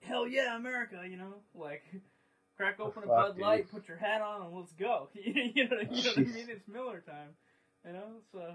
hell 0.00 0.26
yeah 0.26 0.56
America 0.56 1.02
you 1.08 1.16
know 1.16 1.34
like 1.54 1.82
crack 2.56 2.78
open 2.80 3.04
a 3.04 3.06
Bud 3.06 3.34
dude. 3.34 3.42
Light 3.42 3.70
put 3.70 3.88
your 3.88 3.96
hat 3.96 4.20
on 4.20 4.42
and 4.42 4.54
let's 4.56 4.72
go 4.72 5.08
you 5.14 5.32
know, 5.68 5.76
you 5.90 6.02
know 6.02 6.10
what 6.10 6.18
I 6.18 6.20
mean 6.20 6.48
it's 6.48 6.68
Miller 6.68 7.02
time 7.06 7.30
you 7.86 7.92
know 7.92 8.20
so 8.32 8.54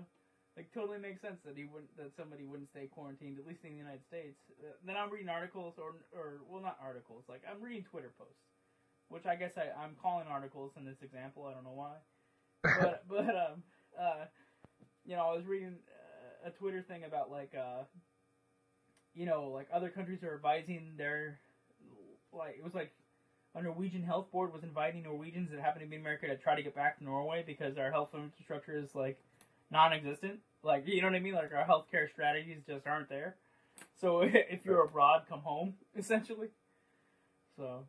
like 0.57 0.73
totally 0.73 0.97
makes 0.97 1.21
sense 1.21 1.37
that 1.45 1.55
he 1.55 1.65
wouldn't 1.65 1.95
that 1.97 2.11
somebody 2.17 2.43
wouldn't 2.43 2.69
stay 2.69 2.87
quarantined 2.89 3.37
at 3.37 3.45
least 3.45 3.63
in 3.63 3.71
the 3.71 3.77
United 3.77 4.03
States. 4.09 4.41
Uh, 4.59 4.73
then 4.83 4.97
I'm 4.97 5.11
reading 5.11 5.29
articles 5.29 5.75
or 5.77 5.93
or 6.11 6.41
well 6.49 6.61
not 6.61 6.77
articles 6.81 7.23
like 7.29 7.43
I'm 7.45 7.61
reading 7.61 7.85
Twitter 7.85 8.11
posts, 8.17 8.41
which 9.09 9.27
I 9.27 9.35
guess 9.35 9.53
I 9.55 9.69
I'm 9.77 9.93
calling 10.01 10.25
articles 10.27 10.73
in 10.75 10.83
this 10.83 10.97
example. 11.03 11.45
I 11.45 11.53
don't 11.53 11.63
know 11.63 11.77
why, 11.77 11.93
but 12.63 13.05
but 13.07 13.29
um 13.29 13.61
uh 13.93 14.25
you 15.05 15.15
know 15.15 15.29
I 15.29 15.35
was 15.37 15.45
reading 15.45 15.77
a 16.45 16.49
Twitter 16.51 16.81
thing 16.81 17.03
about 17.03 17.31
like 17.31 17.53
uh 17.57 17.83
you 19.13 19.25
know 19.25 19.49
like 19.53 19.67
other 19.73 19.89
countries 19.89 20.23
are 20.23 20.35
advising 20.35 20.93
their 20.97 21.39
like 22.33 22.55
it 22.57 22.63
was 22.63 22.73
like 22.73 22.91
a 23.55 23.61
Norwegian 23.61 24.03
health 24.03 24.31
board 24.31 24.53
was 24.53 24.63
inviting 24.63 25.03
Norwegians 25.03 25.49
that 25.51 25.59
happen 25.59 25.81
to 25.81 25.87
be 25.87 25.95
in 25.95 26.01
America 26.01 26.27
to 26.27 26.37
try 26.37 26.55
to 26.55 26.61
get 26.61 26.75
back 26.75 26.99
to 26.99 27.03
Norway 27.03 27.43
because 27.45 27.77
our 27.77 27.91
health 27.91 28.09
infrastructure 28.13 28.77
is 28.77 28.93
like 28.93 29.19
non-existent. 29.71 30.39
Like 30.63 30.87
you 30.87 31.01
know 31.01 31.07
what 31.07 31.15
I 31.15 31.19
mean? 31.19 31.33
Like 31.33 31.51
our 31.53 31.65
healthcare 31.65 32.09
strategies 32.11 32.61
just 32.67 32.85
aren't 32.85 33.09
there. 33.09 33.35
So 33.99 34.21
if 34.23 34.65
you're 34.65 34.83
abroad, 34.83 35.23
come 35.27 35.41
home 35.41 35.73
essentially. 35.97 36.49
So 37.55 37.85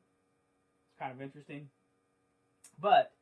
it's 0.88 0.98
kind 0.98 1.12
of 1.12 1.20
interesting. 1.20 1.68
But 2.80 3.12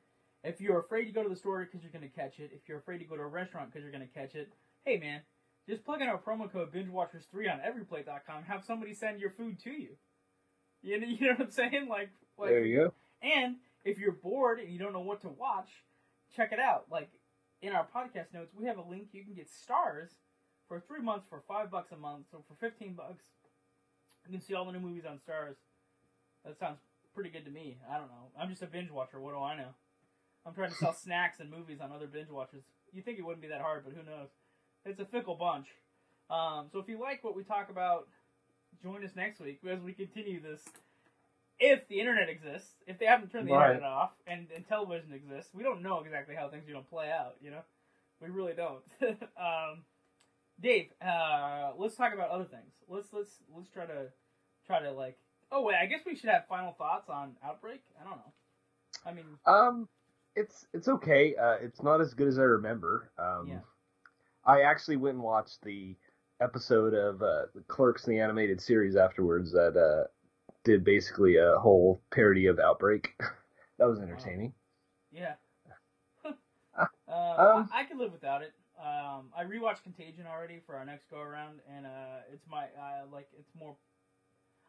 if 0.45 0.61
you're 0.61 0.79
afraid 0.79 1.07
to 1.07 1.13
go 1.13 1.23
to 1.23 1.29
the 1.29 1.37
store 1.37 1.65
because 1.65 1.83
you're 1.83 1.93
going 1.93 2.09
to 2.09 2.15
catch 2.15 2.39
it, 2.39 2.51
if 2.55 2.69
you're 2.69 2.79
afraid 2.79 2.99
to 2.99 3.05
go 3.05 3.17
to 3.17 3.23
a 3.23 3.27
restaurant 3.27 3.73
because 3.73 3.83
you're 3.83 3.93
going 3.93 4.07
to 4.07 4.15
catch 4.15 4.35
it, 4.35 4.53
hey 4.87 4.99
man, 4.99 5.21
just 5.69 5.85
plug 5.85 6.01
in 6.01 6.09
our 6.09 6.17
promo 6.19 6.51
code 6.51 6.73
BingeWatchers3 6.73 7.53
on 7.53 7.61
everyplate.com. 7.61 8.45
Have 8.45 8.65
somebody 8.65 8.95
send 8.95 9.21
your 9.21 9.31
food 9.31 9.59
to 9.65 9.71
you. 9.71 9.97
You 10.81 11.01
know, 11.01 11.07
you 11.11 11.27
know 11.27 11.33
what 11.33 11.47
I'm 11.47 11.51
saying? 11.51 11.89
Like, 11.91 12.11
like 12.39 12.51
there 12.51 12.65
you 12.65 12.77
go. 12.77 12.95
and 13.21 13.57
if 13.85 13.99
you're 13.99 14.13
bored 14.13 14.61
and 14.61 14.73
you 14.73 14.79
don't 14.79 14.93
know 14.93 15.01
what 15.01 15.21
to 15.23 15.29
watch, 15.29 15.69
check 16.35 16.53
it 16.53 16.61
out. 16.61 16.87
Like 16.91 17.11
in 17.61 17.73
our 17.73 17.87
podcast 17.95 18.33
notes, 18.33 18.55
we 18.57 18.67
have 18.67 18.79
a 18.79 18.89
link. 18.89 19.09
You 19.13 19.25
can 19.25 19.35
get 19.35 19.49
STARZ 19.49 20.11
for 20.69 20.81
three 20.81 21.03
months 21.03 21.27
for 21.29 21.43
five 21.47 21.71
bucks 21.71 21.93
a 21.93 21.97
month. 21.97 22.27
So 22.31 22.45
for 22.49 22.55
fifteen 22.55 22.95
bucks, 22.95 23.25
you 24.25 24.33
can 24.33 24.41
see 24.41 24.55
all 24.55 24.65
the 24.65 24.73
new 24.73 24.81
movies 24.81 25.05
on 25.09 25.19
STARZ. 25.19 25.57
That 26.45 26.59
sounds 26.59 26.79
pretty 27.13 27.31
good 27.31 27.45
to 27.45 27.51
me. 27.51 27.79
I 27.91 27.99
don't 27.99 28.09
know. 28.09 28.31
I'm 28.39 28.51
just 28.51 28.63
a 28.63 28.67
binge 28.67 28.91
watcher. 28.93 29.19
What 29.21 29.33
do 29.33 29.41
I 29.41 29.57
know? 29.57 29.75
I'm 30.47 30.55
trying 30.55 30.71
to 30.71 30.77
sell 30.77 30.95
snacks 31.03 31.41
and 31.41 31.51
movies 31.51 31.79
on 31.81 31.91
other 31.91 32.07
binge 32.07 32.29
watchers. 32.31 32.63
You 32.93 33.03
think 33.03 33.19
it 33.19 33.25
wouldn't 33.27 33.43
be 33.43 33.49
that 33.49 33.61
hard, 33.61 33.83
but 33.85 33.95
who 33.95 34.03
knows? 34.05 34.29
It's 34.87 35.01
a 35.01 35.05
fickle 35.05 35.35
bunch. 35.35 35.67
Um, 36.31 36.69
so 36.73 36.79
if 36.79 36.89
you 36.89 37.01
like 37.01 37.23
what 37.23 37.37
we 37.37 37.43
talk 37.43 37.71
about, 37.71 38.09
join 38.83 39.05
us 39.05 39.11
next 39.17 39.41
week 39.41 39.61
as 39.69 39.81
we 39.81 39.93
continue 39.93 40.41
this 40.41 40.63
if 41.59 41.89
the 41.89 41.99
internet 42.01 42.29
exists, 42.29 42.75
if 42.87 42.99
they 42.99 43.07
haven't 43.07 43.33
turned 43.33 43.49
the 43.49 43.53
Right. 43.53 43.71
internet 43.71 43.91
off 43.91 44.13
and, 44.27 44.47
and 44.55 44.67
television 44.69 45.13
exists, 45.13 45.55
we 45.55 45.63
don't 45.63 45.83
know 45.83 46.01
exactly 46.01 46.35
how 46.35 46.49
things 46.49 46.69
are 46.69 46.73
going 46.73 46.85
to 46.85 46.91
play 46.91 47.11
out, 47.11 47.37
you 47.41 47.51
know? 47.51 47.63
We 48.21 48.29
really 48.29 48.53
don't. 48.55 48.83
um, 49.37 49.85
Dave, 50.61 50.89
uh, 51.03 51.73
let's 51.77 51.97
talk 51.97 52.15
about 52.15 52.31
other 52.31 52.45
things. 52.45 52.73
Let's 52.89 53.13
let's 53.13 53.31
let's 53.55 53.69
try 53.69 53.85
to 53.85 54.07
try 54.67 54.81
to 54.81 54.91
like. 54.91 55.19
Oh 55.53 55.63
wait, 55.63 55.77
I 55.77 55.85
guess 55.85 56.01
we 56.07 56.17
should 56.17 56.31
have 56.31 56.47
final 56.49 56.73
thoughts 56.73 57.11
on 57.11 57.37
Outbreak. 57.45 57.83
I 58.01 58.05
don't 58.05 58.17
know. 58.17 58.33
I 59.05 59.13
mean, 59.13 59.27
Um, 59.45 59.87
it's 60.35 60.67
it's 60.73 60.89
okay. 60.89 61.35
Uh, 61.37 61.57
it's 61.61 61.83
not 61.83 62.01
as 62.01 62.15
good 62.15 62.27
as 62.27 62.39
I 62.39 62.43
remember. 62.43 63.11
Um, 63.19 63.49
Yeah. 63.49 63.59
I 64.47 64.63
actually 64.63 64.97
went 64.97 65.15
and 65.17 65.25
watched 65.25 65.63
the 65.63 65.97
episode 66.41 66.95
of 66.95 67.23
uh, 67.23 67.47
the 67.55 67.63
Clerks 67.69 68.05
the 68.05 68.21
animated 68.21 68.61
series 68.61 68.97
afterwards 68.97 69.53
that 69.53 69.77
uh, 69.77 70.07
did 70.65 70.85
basically 70.85 71.37
a 71.37 71.59
whole 71.59 72.01
parody 72.13 72.47
of 72.47 72.59
Outbreak. 72.59 73.11
that 73.79 73.89
was 73.89 74.01
entertaining. 74.01 74.53
yeah. 75.11 75.35
uh, 76.79 76.85
Um, 77.09 77.69
I, 77.73 77.81
I 77.81 77.85
could 77.85 77.99
live 77.99 78.13
without 78.13 78.43
it. 78.43 78.53
Um, 78.79 79.33
I 79.37 79.45
rewatched 79.45 79.83
Contagion 79.83 80.27
already 80.27 80.61
for 80.67 80.77
our 80.77 80.85
next 80.85 81.11
go 81.11 81.19
around, 81.19 81.61
and 81.75 81.87
uh, 81.87 82.29
it's 82.33 82.45
my 82.49 82.67
I 82.79 83.03
like 83.11 83.29
it's 83.39 83.51
more. 83.59 83.75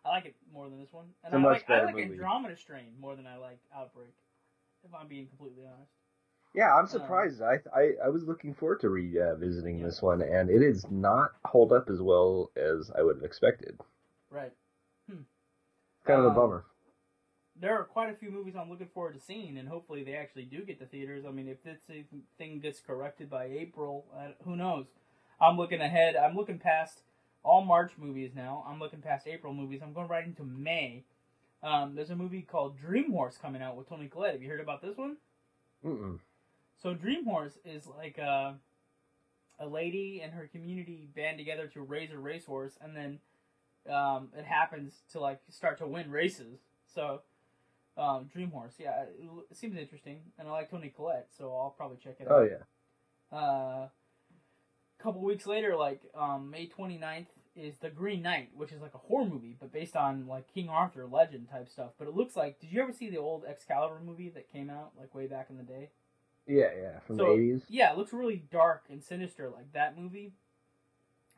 I 0.06 0.10
like 0.10 0.26
it 0.26 0.36
more 0.54 0.70
than 0.70 0.80
this 0.80 0.94
one, 0.94 1.08
and 1.26 1.36
I 1.36 1.44
like 1.44 1.70
I 1.70 1.84
like 1.84 1.96
movie. 1.96 2.14
Andromeda 2.14 2.56
Strain 2.56 2.96
more 3.02 3.18
than 3.18 3.28
I 3.28 3.36
like 3.36 3.60
Outbreak. 3.76 4.16
If 4.86 4.96
I'm 4.96 5.08
being 5.10 5.28
completely 5.28 5.66
honest. 5.66 5.92
Yeah, 6.58 6.74
I'm 6.74 6.88
surprised. 6.88 7.40
I, 7.44 7.60
I 7.72 7.92
I 8.06 8.10
was 8.10 8.24
looking 8.24 8.56
forward 8.56 8.80
to 8.82 8.90
revisiting 8.90 9.80
this 9.84 10.02
one, 10.02 10.24
and 10.24 10.50
it 10.50 10.64
is 10.64 10.86
not 10.90 11.34
hold 11.46 11.72
up 11.72 11.88
as 11.88 12.02
well 12.02 12.50
as 12.56 12.90
I 12.98 13.04
would 13.04 13.18
have 13.18 13.24
expected. 13.24 13.80
Right. 14.32 14.52
Kind 15.08 16.20
of 16.20 16.26
a 16.26 16.30
Um, 16.30 16.36
bummer. 16.36 16.66
There 17.60 17.78
are 17.80 17.84
quite 17.84 18.10
a 18.12 18.16
few 18.16 18.32
movies 18.32 18.56
I'm 18.56 18.72
looking 18.72 18.88
forward 18.88 19.14
to 19.14 19.20
seeing, 19.20 19.60
and 19.60 19.68
hopefully 19.70 20.04
they 20.04 20.16
actually 20.16 20.46
do 20.46 20.64
get 20.66 20.80
to 20.80 20.88
theaters. 20.88 21.26
I 21.28 21.32
mean, 21.32 21.48
if 21.48 21.62
this 21.64 21.80
thing 22.40 22.60
gets 22.60 22.80
corrected 22.80 23.30
by 23.30 23.46
April, 23.46 24.06
uh, 24.16 24.30
who 24.44 24.56
knows? 24.56 24.88
I'm 25.40 25.58
looking 25.58 25.82
ahead. 25.82 26.16
I'm 26.16 26.36
looking 26.36 26.58
past 26.58 27.02
all 27.44 27.64
March 27.64 27.92
movies 27.98 28.32
now. 28.36 28.66
I'm 28.68 28.80
looking 28.80 29.02
past 29.02 29.28
April 29.28 29.54
movies. 29.54 29.82
I'm 29.84 29.94
going 29.94 30.08
right 30.08 30.26
into 30.26 30.44
May. 30.44 31.04
Um, 31.62 31.94
there's 31.94 32.10
a 32.10 32.16
movie 32.16 32.42
called 32.42 32.80
Dream 32.80 33.12
Horse 33.12 33.38
coming 33.38 33.62
out 33.62 33.76
with 33.76 33.90
Toni 33.90 34.08
Collette. 34.08 34.34
Have 34.34 34.42
you 34.42 34.50
heard 34.50 34.60
about 34.60 34.82
this 34.82 34.98
one? 34.98 35.18
Mm-mm. 35.86 36.20
So 36.82 36.94
Dream 36.94 37.26
Horse 37.26 37.58
is 37.66 37.88
like 37.88 38.18
a, 38.18 38.56
a 39.60 39.68
lady 39.68 40.22
and 40.24 40.34
her 40.34 40.48
community 40.52 41.08
band 41.16 41.38
together 41.38 41.68
to 41.68 41.82
raise 41.82 42.12
a 42.12 42.18
racehorse, 42.18 42.74
and 42.82 42.96
then 42.96 43.20
um, 43.92 44.30
it 44.38 44.46
happens 44.46 44.94
to 45.12 45.20
like 45.20 45.40
start 45.50 45.78
to 45.80 45.88
win 45.88 46.12
races. 46.12 46.60
So 46.94 47.22
um, 47.98 48.30
Dream 48.32 48.52
Horse, 48.52 48.74
yeah, 48.78 49.04
it, 49.04 49.30
it 49.52 49.58
seems 49.58 49.78
interesting, 49.78 50.20
and 50.38 50.48
I 50.48 50.52
like 50.52 50.70
Toni 50.70 50.94
Collette, 50.96 51.30
so 51.36 51.46
I'll 51.56 51.74
probably 51.76 51.98
check 51.98 52.18
it 52.20 52.28
out. 52.28 52.34
Oh 52.34 52.44
yeah. 52.44 53.38
Uh, 53.38 53.88
a 55.00 55.04
couple 55.04 55.22
weeks 55.22 55.46
later, 55.46 55.76
like 55.76 56.02
um, 56.16 56.50
May 56.50 56.68
29th, 56.68 57.28
is 57.58 57.78
The 57.78 57.90
Green 57.90 58.22
Knight, 58.22 58.50
which 58.56 58.72
is 58.72 58.82
like 58.82 58.94
a 58.94 59.00
horror 59.00 59.26
movie, 59.26 59.56
but 59.60 59.74
based 59.74 59.96
on 59.96 60.28
like 60.28 60.54
King 60.54 60.70
Arthur 60.70 61.08
legend 61.08 61.50
type 61.50 61.70
stuff. 61.70 61.92
But 61.98 62.08
it 62.08 62.16
looks 62.16 62.36
like, 62.36 62.60
did 62.60 62.72
you 62.72 62.82
ever 62.82 62.94
see 62.94 63.10
the 63.10 63.18
old 63.18 63.44
Excalibur 63.46 64.00
movie 64.06 64.30
that 64.30 64.52
came 64.52 64.70
out 64.70 64.92
like 64.98 65.14
way 65.16 65.26
back 65.26 65.48
in 65.50 65.58
the 65.58 65.64
day? 65.64 65.90
Yeah, 66.48 66.70
yeah, 66.80 67.00
from 67.00 67.18
So- 67.18 67.26
the 67.26 67.32
eighties. 67.34 67.66
Yeah, 67.70 67.92
it 67.92 67.98
looks 67.98 68.14
really 68.14 68.38
dark 68.52 68.86
and 68.90 69.04
sinister 69.04 69.50
like 69.50 69.72
that 69.74 69.98
movie. 69.98 70.34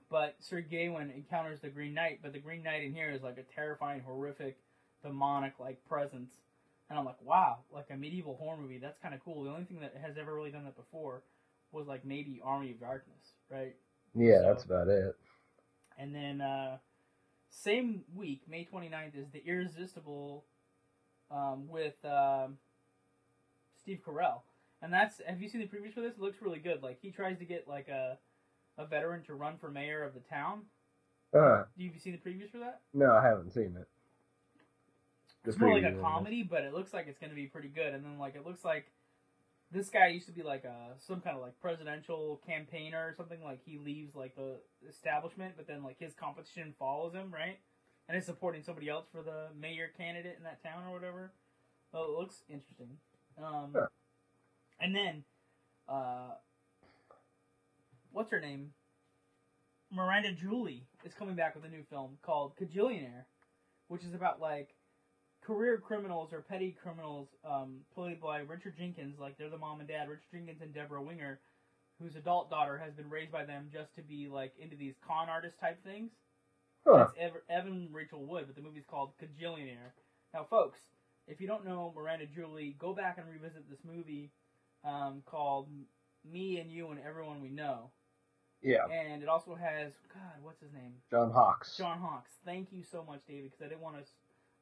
But 0.09 0.35
Sir 0.39 0.61
Gawain 0.61 1.11
encounters 1.11 1.59
the 1.59 1.69
Green 1.69 1.93
Knight, 1.93 2.19
but 2.23 2.33
the 2.33 2.39
Green 2.39 2.63
Knight 2.63 2.83
in 2.83 2.93
here 2.93 3.11
is 3.11 3.21
like 3.21 3.37
a 3.37 3.43
terrifying, 3.43 4.01
horrific, 4.01 4.57
demonic 5.03 5.59
like 5.59 5.83
presence. 5.85 6.33
And 6.89 6.97
I'm 6.97 7.05
like, 7.05 7.21
wow, 7.21 7.59
like 7.71 7.91
a 7.91 7.95
medieval 7.95 8.35
horror 8.35 8.57
movie. 8.57 8.79
That's 8.79 8.97
kind 8.97 9.13
of 9.13 9.19
cool. 9.23 9.43
The 9.43 9.51
only 9.51 9.65
thing 9.65 9.79
that 9.81 9.93
has 10.03 10.17
ever 10.17 10.33
really 10.33 10.49
done 10.49 10.63
that 10.65 10.75
before 10.75 11.21
was 11.71 11.85
like 11.87 12.03
maybe 12.03 12.41
Army 12.43 12.71
of 12.71 12.79
Darkness, 12.79 13.33
right? 13.51 13.75
Yeah, 14.15 14.37
So- 14.39 14.43
that's 14.47 14.63
about 14.63 14.87
it. 14.87 15.15
And 15.99 16.15
then 16.15 16.41
uh, 16.41 16.77
same 17.51 18.03
week, 18.15 18.41
May 18.47 18.65
29th, 18.65 19.15
is 19.15 19.29
the 19.31 19.43
Irresistible 19.45 20.45
um, 21.29 21.67
with 21.67 22.03
um, 22.05 22.57
Steve 23.81 23.99
Carell. 24.03 24.41
And 24.81 24.93
that's 24.93 25.21
have 25.27 25.41
you 25.41 25.49
seen 25.49 25.61
the 25.61 25.67
previews 25.67 25.93
for 25.93 26.01
this? 26.01 26.13
It 26.13 26.21
looks 26.21 26.41
really 26.41 26.59
good. 26.59 26.81
Like 26.81 26.99
he 27.01 27.11
tries 27.11 27.37
to 27.39 27.45
get 27.45 27.67
like 27.67 27.87
a 27.89 28.17
a 28.77 28.85
veteran 28.85 29.23
to 29.23 29.33
run 29.35 29.57
for 29.57 29.69
mayor 29.69 30.03
of 30.03 30.13
the 30.13 30.21
town. 30.21 30.61
Uh, 31.33 31.63
Do 31.77 31.83
you 31.83 31.91
see 31.99 32.11
the 32.11 32.17
previews 32.17 32.49
for 32.49 32.59
that? 32.59 32.81
no, 32.93 33.11
I 33.11 33.23
haven't 33.23 33.51
seen 33.51 33.75
it. 33.79 33.87
The 35.43 35.51
It's 35.51 35.59
more 35.59 35.73
like 35.73 35.83
a 35.83 35.95
comedy, 36.01 36.43
but 36.43 36.63
it 36.63 36.73
looks 36.73 36.93
like 36.93 37.07
it's 37.07 37.19
going 37.19 37.29
to 37.29 37.35
be 37.35 37.45
pretty 37.45 37.67
good. 37.69 37.93
And 37.93 38.03
then 38.03 38.17
like 38.17 38.35
it 38.35 38.45
looks 38.45 38.65
like 38.65 38.91
this 39.71 39.89
guy 39.89 40.07
used 40.07 40.25
to 40.25 40.31
be 40.31 40.41
like 40.43 40.63
a 40.63 40.93
some 40.97 41.21
kind 41.21 41.35
of 41.35 41.41
like 41.41 41.59
presidential 41.61 42.41
campaigner 42.45 43.07
or 43.07 43.13
something. 43.13 43.43
Like 43.43 43.59
he 43.65 43.77
leaves 43.77 44.15
like 44.15 44.35
the 44.35 44.57
establishment, 44.87 45.53
but 45.57 45.67
then 45.67 45.83
like 45.83 45.99
his 45.99 46.13
competition 46.13 46.73
follows 46.79 47.13
him, 47.13 47.31
right? 47.33 47.59
And 48.07 48.17
is 48.17 48.25
supporting 48.25 48.63
somebody 48.63 48.89
else 48.89 49.05
for 49.11 49.21
the 49.21 49.47
mayor 49.59 49.91
candidate 49.95 50.35
in 50.37 50.43
that 50.43 50.63
town 50.63 50.83
or 50.87 50.93
whatever. 50.93 51.31
Well, 51.93 52.05
it 52.05 52.11
looks 52.11 52.43
interesting. 52.49 52.97
Um, 53.37 53.71
Huh. 53.75 53.85
And 54.79 54.95
then, 54.95 55.23
uh, 55.87 56.35
what's 58.11 58.31
her 58.31 58.39
name? 58.39 58.71
Miranda 59.91 60.31
July 60.31 60.81
is 61.03 61.13
coming 61.13 61.35
back 61.35 61.55
with 61.55 61.65
a 61.65 61.69
new 61.69 61.83
film 61.89 62.17
called 62.21 62.53
Kajillionaire, 62.57 63.25
which 63.87 64.03
is 64.03 64.13
about 64.13 64.39
like 64.39 64.75
career 65.43 65.77
criminals 65.77 66.31
or 66.31 66.41
petty 66.41 66.75
criminals 66.81 67.27
um, 67.43 67.79
played 67.93 68.21
by 68.21 68.39
Richard 68.39 68.77
Jenkins, 68.77 69.19
like 69.19 69.37
they're 69.37 69.49
the 69.49 69.57
mom 69.57 69.79
and 69.79 69.89
dad, 69.89 70.07
Richard 70.07 70.29
Jenkins 70.31 70.61
and 70.61 70.73
Debra 70.73 71.01
Winger, 71.01 71.39
whose 71.99 72.15
adult 72.15 72.49
daughter 72.49 72.77
has 72.77 72.93
been 72.93 73.09
raised 73.09 73.31
by 73.31 73.45
them 73.45 73.69
just 73.73 73.95
to 73.95 74.01
be 74.01 74.27
like 74.31 74.53
into 74.59 74.75
these 74.75 74.93
con 75.05 75.27
artist 75.27 75.59
type 75.59 75.83
things. 75.83 76.11
Huh. 76.87 77.07
Ev- 77.19 77.41
Evan 77.49 77.89
Rachel 77.91 78.23
Wood, 78.23 78.45
but 78.47 78.55
the 78.55 78.61
movie's 78.61 78.85
called 78.89 79.11
Kajillionaire. 79.21 79.91
Now, 80.33 80.45
folks, 80.49 80.79
if 81.27 81.41
you 81.41 81.47
don't 81.47 81.65
know 81.65 81.93
Miranda 81.95 82.25
July, 82.25 82.73
go 82.77 82.93
back 82.93 83.17
and 83.17 83.27
revisit 83.27 83.69
this 83.69 83.79
movie 83.83 84.31
um, 84.83 85.21
called 85.25 85.67
Me 86.29 86.59
and 86.59 86.71
You 86.71 86.89
and 86.89 86.99
Everyone 87.05 87.41
We 87.41 87.49
Know. 87.49 87.91
Yeah, 88.61 88.85
And 88.91 89.23
it 89.23 89.29
also 89.29 89.55
has, 89.55 89.93
God, 90.13 90.43
what's 90.43 90.61
his 90.61 90.73
name? 90.73 90.95
John 91.09 91.31
Hawkes. 91.31 91.77
John 91.77 91.99
Hawkes. 91.99 92.31
Thank 92.43 92.73
you 92.73 92.83
so 92.83 93.05
much, 93.07 93.21
David, 93.25 93.51
because 93.51 93.65
I 93.65 93.69
didn't 93.69 93.81
want 93.81 93.95
to 93.97 94.03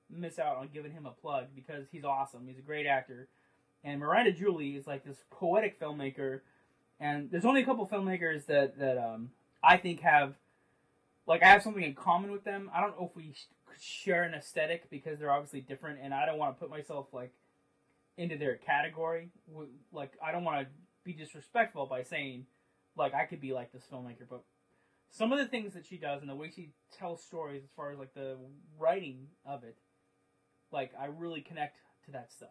miss 0.10 0.38
out 0.38 0.58
on 0.58 0.70
giving 0.72 0.92
him 0.92 1.08
a 1.08 1.12
plug 1.12 1.48
because 1.56 1.88
he's 1.92 2.04
awesome. 2.04 2.46
He's 2.48 2.60
a 2.60 2.62
great 2.62 2.86
actor. 2.86 3.28
And 3.84 4.00
Miranda 4.00 4.32
July 4.32 4.76
is 4.78 4.86
like 4.86 5.04
this 5.04 5.18
poetic 5.32 5.80
filmmaker. 5.80 6.42
And 7.00 7.32
there's 7.32 7.46
only 7.46 7.64
a 7.64 7.66
couple 7.66 7.88
filmmakers 7.88 8.46
that, 8.46 8.78
that 8.78 9.00
um, 9.00 9.32
I 9.64 9.78
think 9.78 10.02
have, 10.02 10.36
like, 11.26 11.42
I 11.42 11.48
have 11.48 11.64
something 11.64 11.84
in 11.84 11.96
common 11.96 12.32
with 12.32 12.44
them. 12.44 12.70
I 12.74 12.82
don't 12.82 13.00
know 13.00 13.08
if 13.10 13.16
we 13.16 13.34
sh- 13.34 13.82
share 13.82 14.24
an 14.24 14.34
aesthetic 14.36 14.90
because 14.90 15.20
they're 15.20 15.32
obviously 15.32 15.62
different, 15.62 16.00
and 16.02 16.14
I 16.14 16.26
don't 16.26 16.38
want 16.38 16.56
to 16.56 16.60
put 16.60 16.70
myself, 16.70 17.08
like, 17.12 17.34
into 18.18 18.38
their 18.38 18.56
category. 18.58 19.30
Like, 19.92 20.14
I 20.24 20.32
don't 20.32 20.44
want 20.44 20.62
to 20.62 20.68
be 21.04 21.14
disrespectful 21.14 21.86
by 21.86 22.04
saying, 22.04 22.46
like, 22.96 23.14
I 23.14 23.26
could 23.26 23.40
be 23.42 23.54
like 23.54 23.72
this 23.72 23.86
filmmaker, 23.92 24.28
but 24.30 24.44
some 25.10 25.32
of 25.32 25.40
the 25.40 25.48
things 25.48 25.74
that 25.74 25.86
she 25.86 25.98
does 25.98 26.22
and 26.22 26.30
the 26.30 26.36
way 26.36 26.50
she 26.54 26.72
tells 26.98 27.24
stories 27.24 27.64
as 27.64 27.70
far 27.76 27.92
as 27.92 27.98
like 27.98 28.14
the 28.14 28.36
writing 28.78 29.28
of 29.46 29.64
it 29.64 29.78
like 30.70 30.92
i 31.00 31.06
really 31.06 31.40
connect 31.40 31.78
to 32.06 32.12
that 32.12 32.30
stuff 32.32 32.50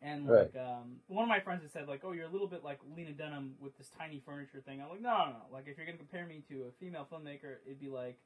And 0.00 0.26
Right. 0.26 0.52
like 0.54 0.56
um, 0.56 0.96
one 1.08 1.22
of 1.24 1.28
my 1.28 1.40
friends 1.40 1.60
had 1.62 1.70
said 1.70 1.86
like, 1.86 2.00
"Oh, 2.04 2.12
you're 2.12 2.24
a 2.26 2.30
little 2.32 2.46
bit 2.48 2.64
like 2.64 2.78
Lena 2.96 3.12
Dunham 3.12 3.56
with 3.60 3.76
this 3.76 3.90
tiny 3.90 4.18
furniture 4.24 4.62
thing." 4.64 4.80
I'm 4.80 4.88
like, 4.88 5.02
"No, 5.02 5.10
no, 5.26 5.32
no. 5.32 5.44
Like 5.52 5.68
if 5.68 5.76
you're 5.76 5.84
gonna 5.84 5.98
compare 5.98 6.24
me 6.26 6.42
to 6.48 6.62
a 6.68 6.72
female 6.80 7.06
filmmaker, 7.12 7.56
it'd 7.66 7.78
be 7.78 7.90
like 7.90 8.18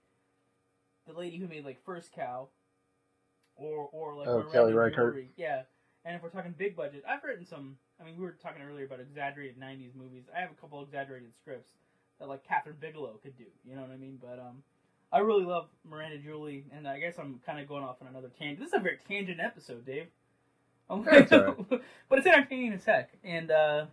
the 1.09 1.13
lady 1.13 1.37
who 1.39 1.49
made 1.49 1.65
like 1.65 1.85
First 1.85 2.13
Cow, 2.13 2.49
or 3.57 3.89
or 3.93 4.15
like 4.15 4.29
Oh, 4.29 4.45
Kelly 4.53 4.73
Reichardt. 4.73 5.15
Jury. 5.15 5.31
Yeah. 5.37 5.63
And 6.05 6.15
if 6.15 6.23
we're 6.23 6.29
talking 6.29 6.55
big 6.57 6.77
budget, 6.77 7.03
I've 7.09 7.25
written 7.25 7.47
some. 7.47 7.77
I 8.01 8.05
mean, 8.05 8.17
we 8.19 8.25
were 8.25 8.37
talking 8.43 8.63
earlier 8.63 8.85
about 8.85 9.01
exaggerated 9.01 9.59
'90s 9.59 9.95
movies. 9.95 10.25
I 10.37 10.41
have 10.41 10.51
a 10.51 10.61
couple 10.61 10.83
exaggerated 10.83 11.35
scripts 11.35 11.71
that 12.19 12.29
like 12.29 12.43
Kathryn 12.47 12.79
Bigelow 12.79 13.19
could 13.23 13.37
do. 13.39 13.45
You 13.65 13.75
know 13.75 13.83
what 13.83 13.91
I 13.91 13.97
mean? 13.97 14.19
But 14.21 14.39
um, 14.39 14.63
I 15.13 15.19
really 15.19 15.45
love 15.45 15.69
Miranda 15.89 16.19
July, 16.19 16.63
and 16.77 16.87
I 16.87 16.99
guess 16.99 17.15
I'm 17.19 17.41
kind 17.47 17.59
of 17.59 17.67
going 17.69 17.85
off 17.85 17.97
on 18.03 18.09
another 18.09 18.29
tangent. 18.39 18.61
This 18.61 18.69
is 18.69 18.75
a 18.75 18.81
very 18.81 18.99
tangent 19.09 19.41
episode, 19.41 19.87
Dave. 19.87 20.09
All 20.91 20.99
but 20.99 22.19
it's 22.19 22.27
entertaining 22.27 22.75
as 22.75 22.85
heck, 22.85 23.09
and 23.25 23.51
uh, 23.51 23.87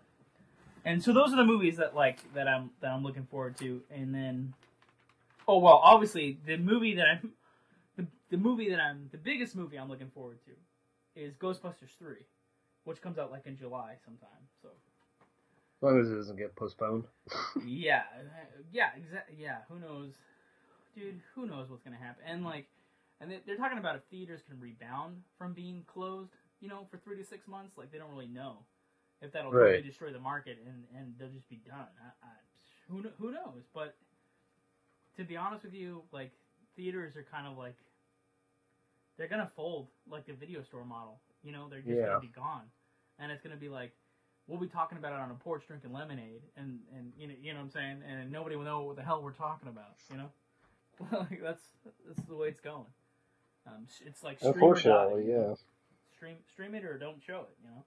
and 0.84 1.02
so 1.02 1.14
those 1.14 1.32
are 1.32 1.38
the 1.38 1.46
movies 1.46 1.78
that 1.78 1.96
like 1.96 2.20
that 2.34 2.50
I'm 2.50 2.72
that 2.82 2.92
I'm 2.92 3.04
looking 3.04 3.26
forward 3.28 3.58
to, 3.60 3.82
and 3.90 4.14
then 4.14 4.54
oh 5.48 5.60
well, 5.60 5.80
obviously 5.82 6.38
the 6.46 6.58
movie 6.58 6.96
that 6.96 7.06
I'm 7.08 7.32
the, 7.96 8.08
the 8.30 8.36
movie 8.36 8.70
that 8.72 8.82
I'm 8.82 9.08
the 9.14 9.18
biggest 9.18 9.56
movie 9.56 9.80
I'm 9.80 9.88
looking 9.88 10.10
forward 10.10 10.40
to 10.46 10.52
is 11.16 11.34
Ghostbusters 11.36 11.96
three, 11.98 12.26
which 12.86 13.02
comes 13.02 13.18
out 13.18 13.32
like 13.32 13.46
in 13.48 13.56
July 13.58 13.96
sometime. 14.04 14.48
So 14.62 14.70
As 14.70 15.84
long 15.84 16.00
as 16.00 16.10
it 16.12 16.16
doesn't 16.16 16.38
get 16.38 16.56
postponed. 16.56 17.06
yeah, 17.66 18.04
yeah, 18.72 18.90
exactly. 18.98 19.36
Yeah, 19.40 19.58
who 19.70 19.80
knows, 19.80 20.14
dude? 20.96 21.20
Who 21.36 21.46
knows 21.46 21.70
what's 21.70 21.84
gonna 21.84 21.98
happen? 21.98 22.24
And 22.26 22.44
like, 22.44 22.68
and 23.20 23.32
they- 23.32 23.42
they're 23.46 23.58
talking 23.58 23.78
about 23.78 23.96
if 23.96 24.04
theaters 24.06 24.42
can 24.48 24.60
rebound 24.60 25.24
from 25.38 25.54
being 25.54 25.84
closed, 25.88 26.32
you 26.60 26.70
know, 26.70 26.86
for 26.90 26.98
three 26.98 27.18
to 27.18 27.24
six 27.24 27.48
months. 27.48 27.78
Like 27.78 27.92
they 27.92 27.98
don't 27.98 28.12
really 28.12 28.28
know 28.28 28.66
if 29.22 29.32
that'll 29.32 29.52
totally 29.52 29.74
Right. 29.74 29.84
destroy 29.86 30.12
the 30.12 30.20
market 30.20 30.60
and 30.66 30.86
and 30.98 31.14
they'll 31.18 31.30
just 31.30 31.50
be 31.50 31.58
done. 31.68 31.88
I, 32.02 32.26
I, 32.26 32.30
who 32.90 33.04
who 33.20 33.32
knows? 33.32 33.64
But 33.74 33.96
to 35.18 35.24
be 35.24 35.38
honest 35.38 35.64
with 35.64 35.74
you, 35.74 36.04
like 36.12 36.32
theaters 36.76 37.16
are 37.16 37.24
kind 37.24 37.48
of 37.48 37.58
like 37.58 37.76
they're 39.18 39.28
gonna 39.28 39.52
fold 39.56 39.88
like 40.10 40.26
the 40.26 40.34
video 40.34 40.62
store 40.64 40.86
model. 40.86 41.20
You 41.44 41.52
know, 41.52 41.68
they're 41.70 41.82
just 41.82 41.96
Yeah. 41.98 42.08
gonna 42.08 42.20
be 42.20 42.28
gone, 42.28 42.70
and 43.20 43.32
it's 43.32 43.42
gonna 43.42 43.56
be 43.58 43.70
like 43.70 43.92
we'll 44.48 44.60
be 44.60 44.68
talking 44.68 44.98
about 44.98 45.14
it 45.14 45.20
on 45.20 45.32
a 45.32 45.36
porch 45.36 45.64
drinking 45.68 45.94
lemonade, 45.94 46.42
and 46.56 46.80
and 46.96 47.14
you 47.18 47.28
know 47.28 47.36
you 47.40 47.54
know 47.54 47.60
what 47.60 47.66
I'm 47.66 47.72
saying, 47.72 48.04
and 48.04 48.32
nobody 48.32 48.56
will 48.56 48.66
know 48.66 48.82
what 48.84 48.96
the 48.96 49.04
hell 49.04 49.22
we're 49.22 49.32
talking 49.34 49.70
about. 49.70 49.96
You 50.10 50.18
know, 50.18 50.30
like 51.12 51.42
that's 51.42 51.64
that's 52.08 52.28
the 52.28 52.36
way 52.36 52.50
it's 52.50 52.62
going. 52.62 52.88
Um, 53.68 53.88
it's 54.06 54.24
like 54.24 54.38
stream 54.40 54.50
or 54.50 54.54
die. 54.54 54.66
Unfortunately, 54.66 55.32
yeah. 55.32 55.54
Stream 56.16 56.38
stream 56.52 56.76
it 56.76 56.84
or 56.86 56.98
don't 56.98 57.22
show 57.22 57.42
it. 57.42 57.58
You 57.64 57.70
know, 57.70 57.84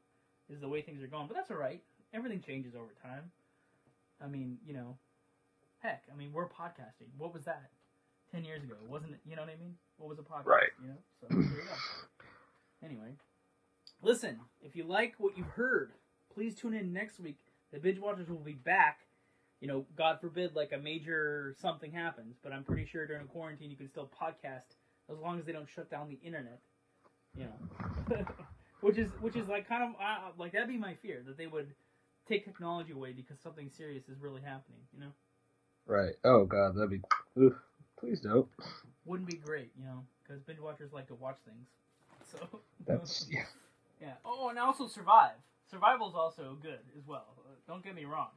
is 0.49 0.61
the 0.61 0.69
way 0.69 0.83
things 0.83 1.03
are 1.03 1.07
going. 1.09 1.27
But 1.27 1.35
that's 1.35 1.51
all 1.51 1.57
right. 1.57 1.83
Everything 2.13 2.41
changes 2.41 2.75
over 2.75 2.93
time. 3.03 3.31
I 4.21 4.29
mean, 4.29 4.59
you 4.65 4.73
know, 4.73 4.97
heck, 5.81 6.05
I 6.13 6.17
mean, 6.17 6.33
we're 6.33 6.49
podcasting. 6.49 7.09
What 7.19 7.35
was 7.35 7.45
that? 7.45 7.71
Ten 8.33 8.45
years 8.45 8.63
ago, 8.63 8.75
wasn't 8.89 9.13
it? 9.13 9.21
You 9.25 9.37
know 9.37 9.43
what 9.43 9.51
I 9.51 9.57
mean? 9.57 9.75
What 9.97 10.09
was 10.09 10.19
a 10.19 10.23
podcast? 10.23 10.47
Right. 10.47 10.71
You 10.83 10.89
know. 10.89 10.95
So 11.21 11.27
there 11.31 11.41
you 11.41 11.47
go. 11.47 12.85
Anyway, 12.85 13.17
listen. 14.03 14.41
If 14.63 14.77
you 14.77 14.85
like 14.85 15.15
what 15.19 15.37
you've 15.37 15.47
heard, 15.49 15.93
please 16.33 16.55
tune 16.55 16.75
in 16.75 16.93
next 16.93 17.21
week. 17.21 17.39
The 17.73 17.79
binge 17.79 17.99
watchers 17.99 18.29
will 18.29 18.37
be 18.37 18.53
back. 18.53 19.01
You 19.61 19.69
know, 19.69 19.87
God 19.97 20.21
forbid, 20.21 20.55
like 20.55 20.73
a 20.73 20.79
major 20.79 21.55
something 21.61 21.91
happens, 21.93 22.37
but 22.43 22.53
I'm 22.53 22.65
pretty 22.65 22.85
sure 22.87 23.07
during 23.07 23.27
quarantine 23.27 23.71
you 23.71 23.77
can 23.77 23.89
still 23.89 24.11
podcast 24.21 24.77
as 25.11 25.19
long 25.19 25.39
as 25.39 25.47
they 25.47 25.53
don't 25.53 25.69
shut 25.69 25.91
down 25.91 26.09
the 26.09 26.19
internet. 26.27 26.61
You 27.37 27.45
know, 27.45 28.25
which 28.81 28.99
is 28.99 29.11
which 29.21 29.37
is 29.37 29.49
like 29.49 29.69
kind 29.69 29.83
of 29.85 29.91
uh, 30.01 30.31
like 30.37 30.53
that'd 30.53 30.69
be 30.69 30.77
my 30.77 30.95
fear 30.95 31.23
that 31.27 31.39
they 31.39 31.47
would 31.47 31.69
take 32.29 32.45
technology 32.45 32.93
away 32.93 33.13
because 33.13 33.39
something 33.41 33.71
serious 33.71 34.09
is 34.09 34.19
really 34.21 34.43
happening. 34.43 34.81
You 34.93 35.01
know, 35.01 35.13
Right. 35.87 36.15
Oh 36.25 36.45
god, 36.45 36.77
that'd 36.77 36.91
be. 36.91 37.01
Oof. 37.41 37.55
Please 37.99 38.21
don't. 38.21 38.49
wouldn't 39.05 39.29
be 39.29 39.37
great. 39.37 39.71
You 39.79 39.85
know, 39.85 40.05
because 40.23 40.43
binge 40.43 40.61
watchers 40.61 40.93
like 40.93 41.07
to 41.09 41.15
watch 41.15 41.39
things. 41.45 41.69
So 42.33 42.61
That's 42.87 43.27
yeah. 43.31 43.45
yeah. 44.01 44.15
Oh, 44.25 44.49
and 44.49 44.59
also 44.59 44.89
survive. 44.89 45.37
Survival 45.71 46.09
is 46.09 46.15
also 46.15 46.57
good 46.61 46.79
as 46.99 47.07
well. 47.07 47.27
Don't 47.69 47.85
get 47.85 47.95
me 47.95 48.07
wrong. 48.07 48.29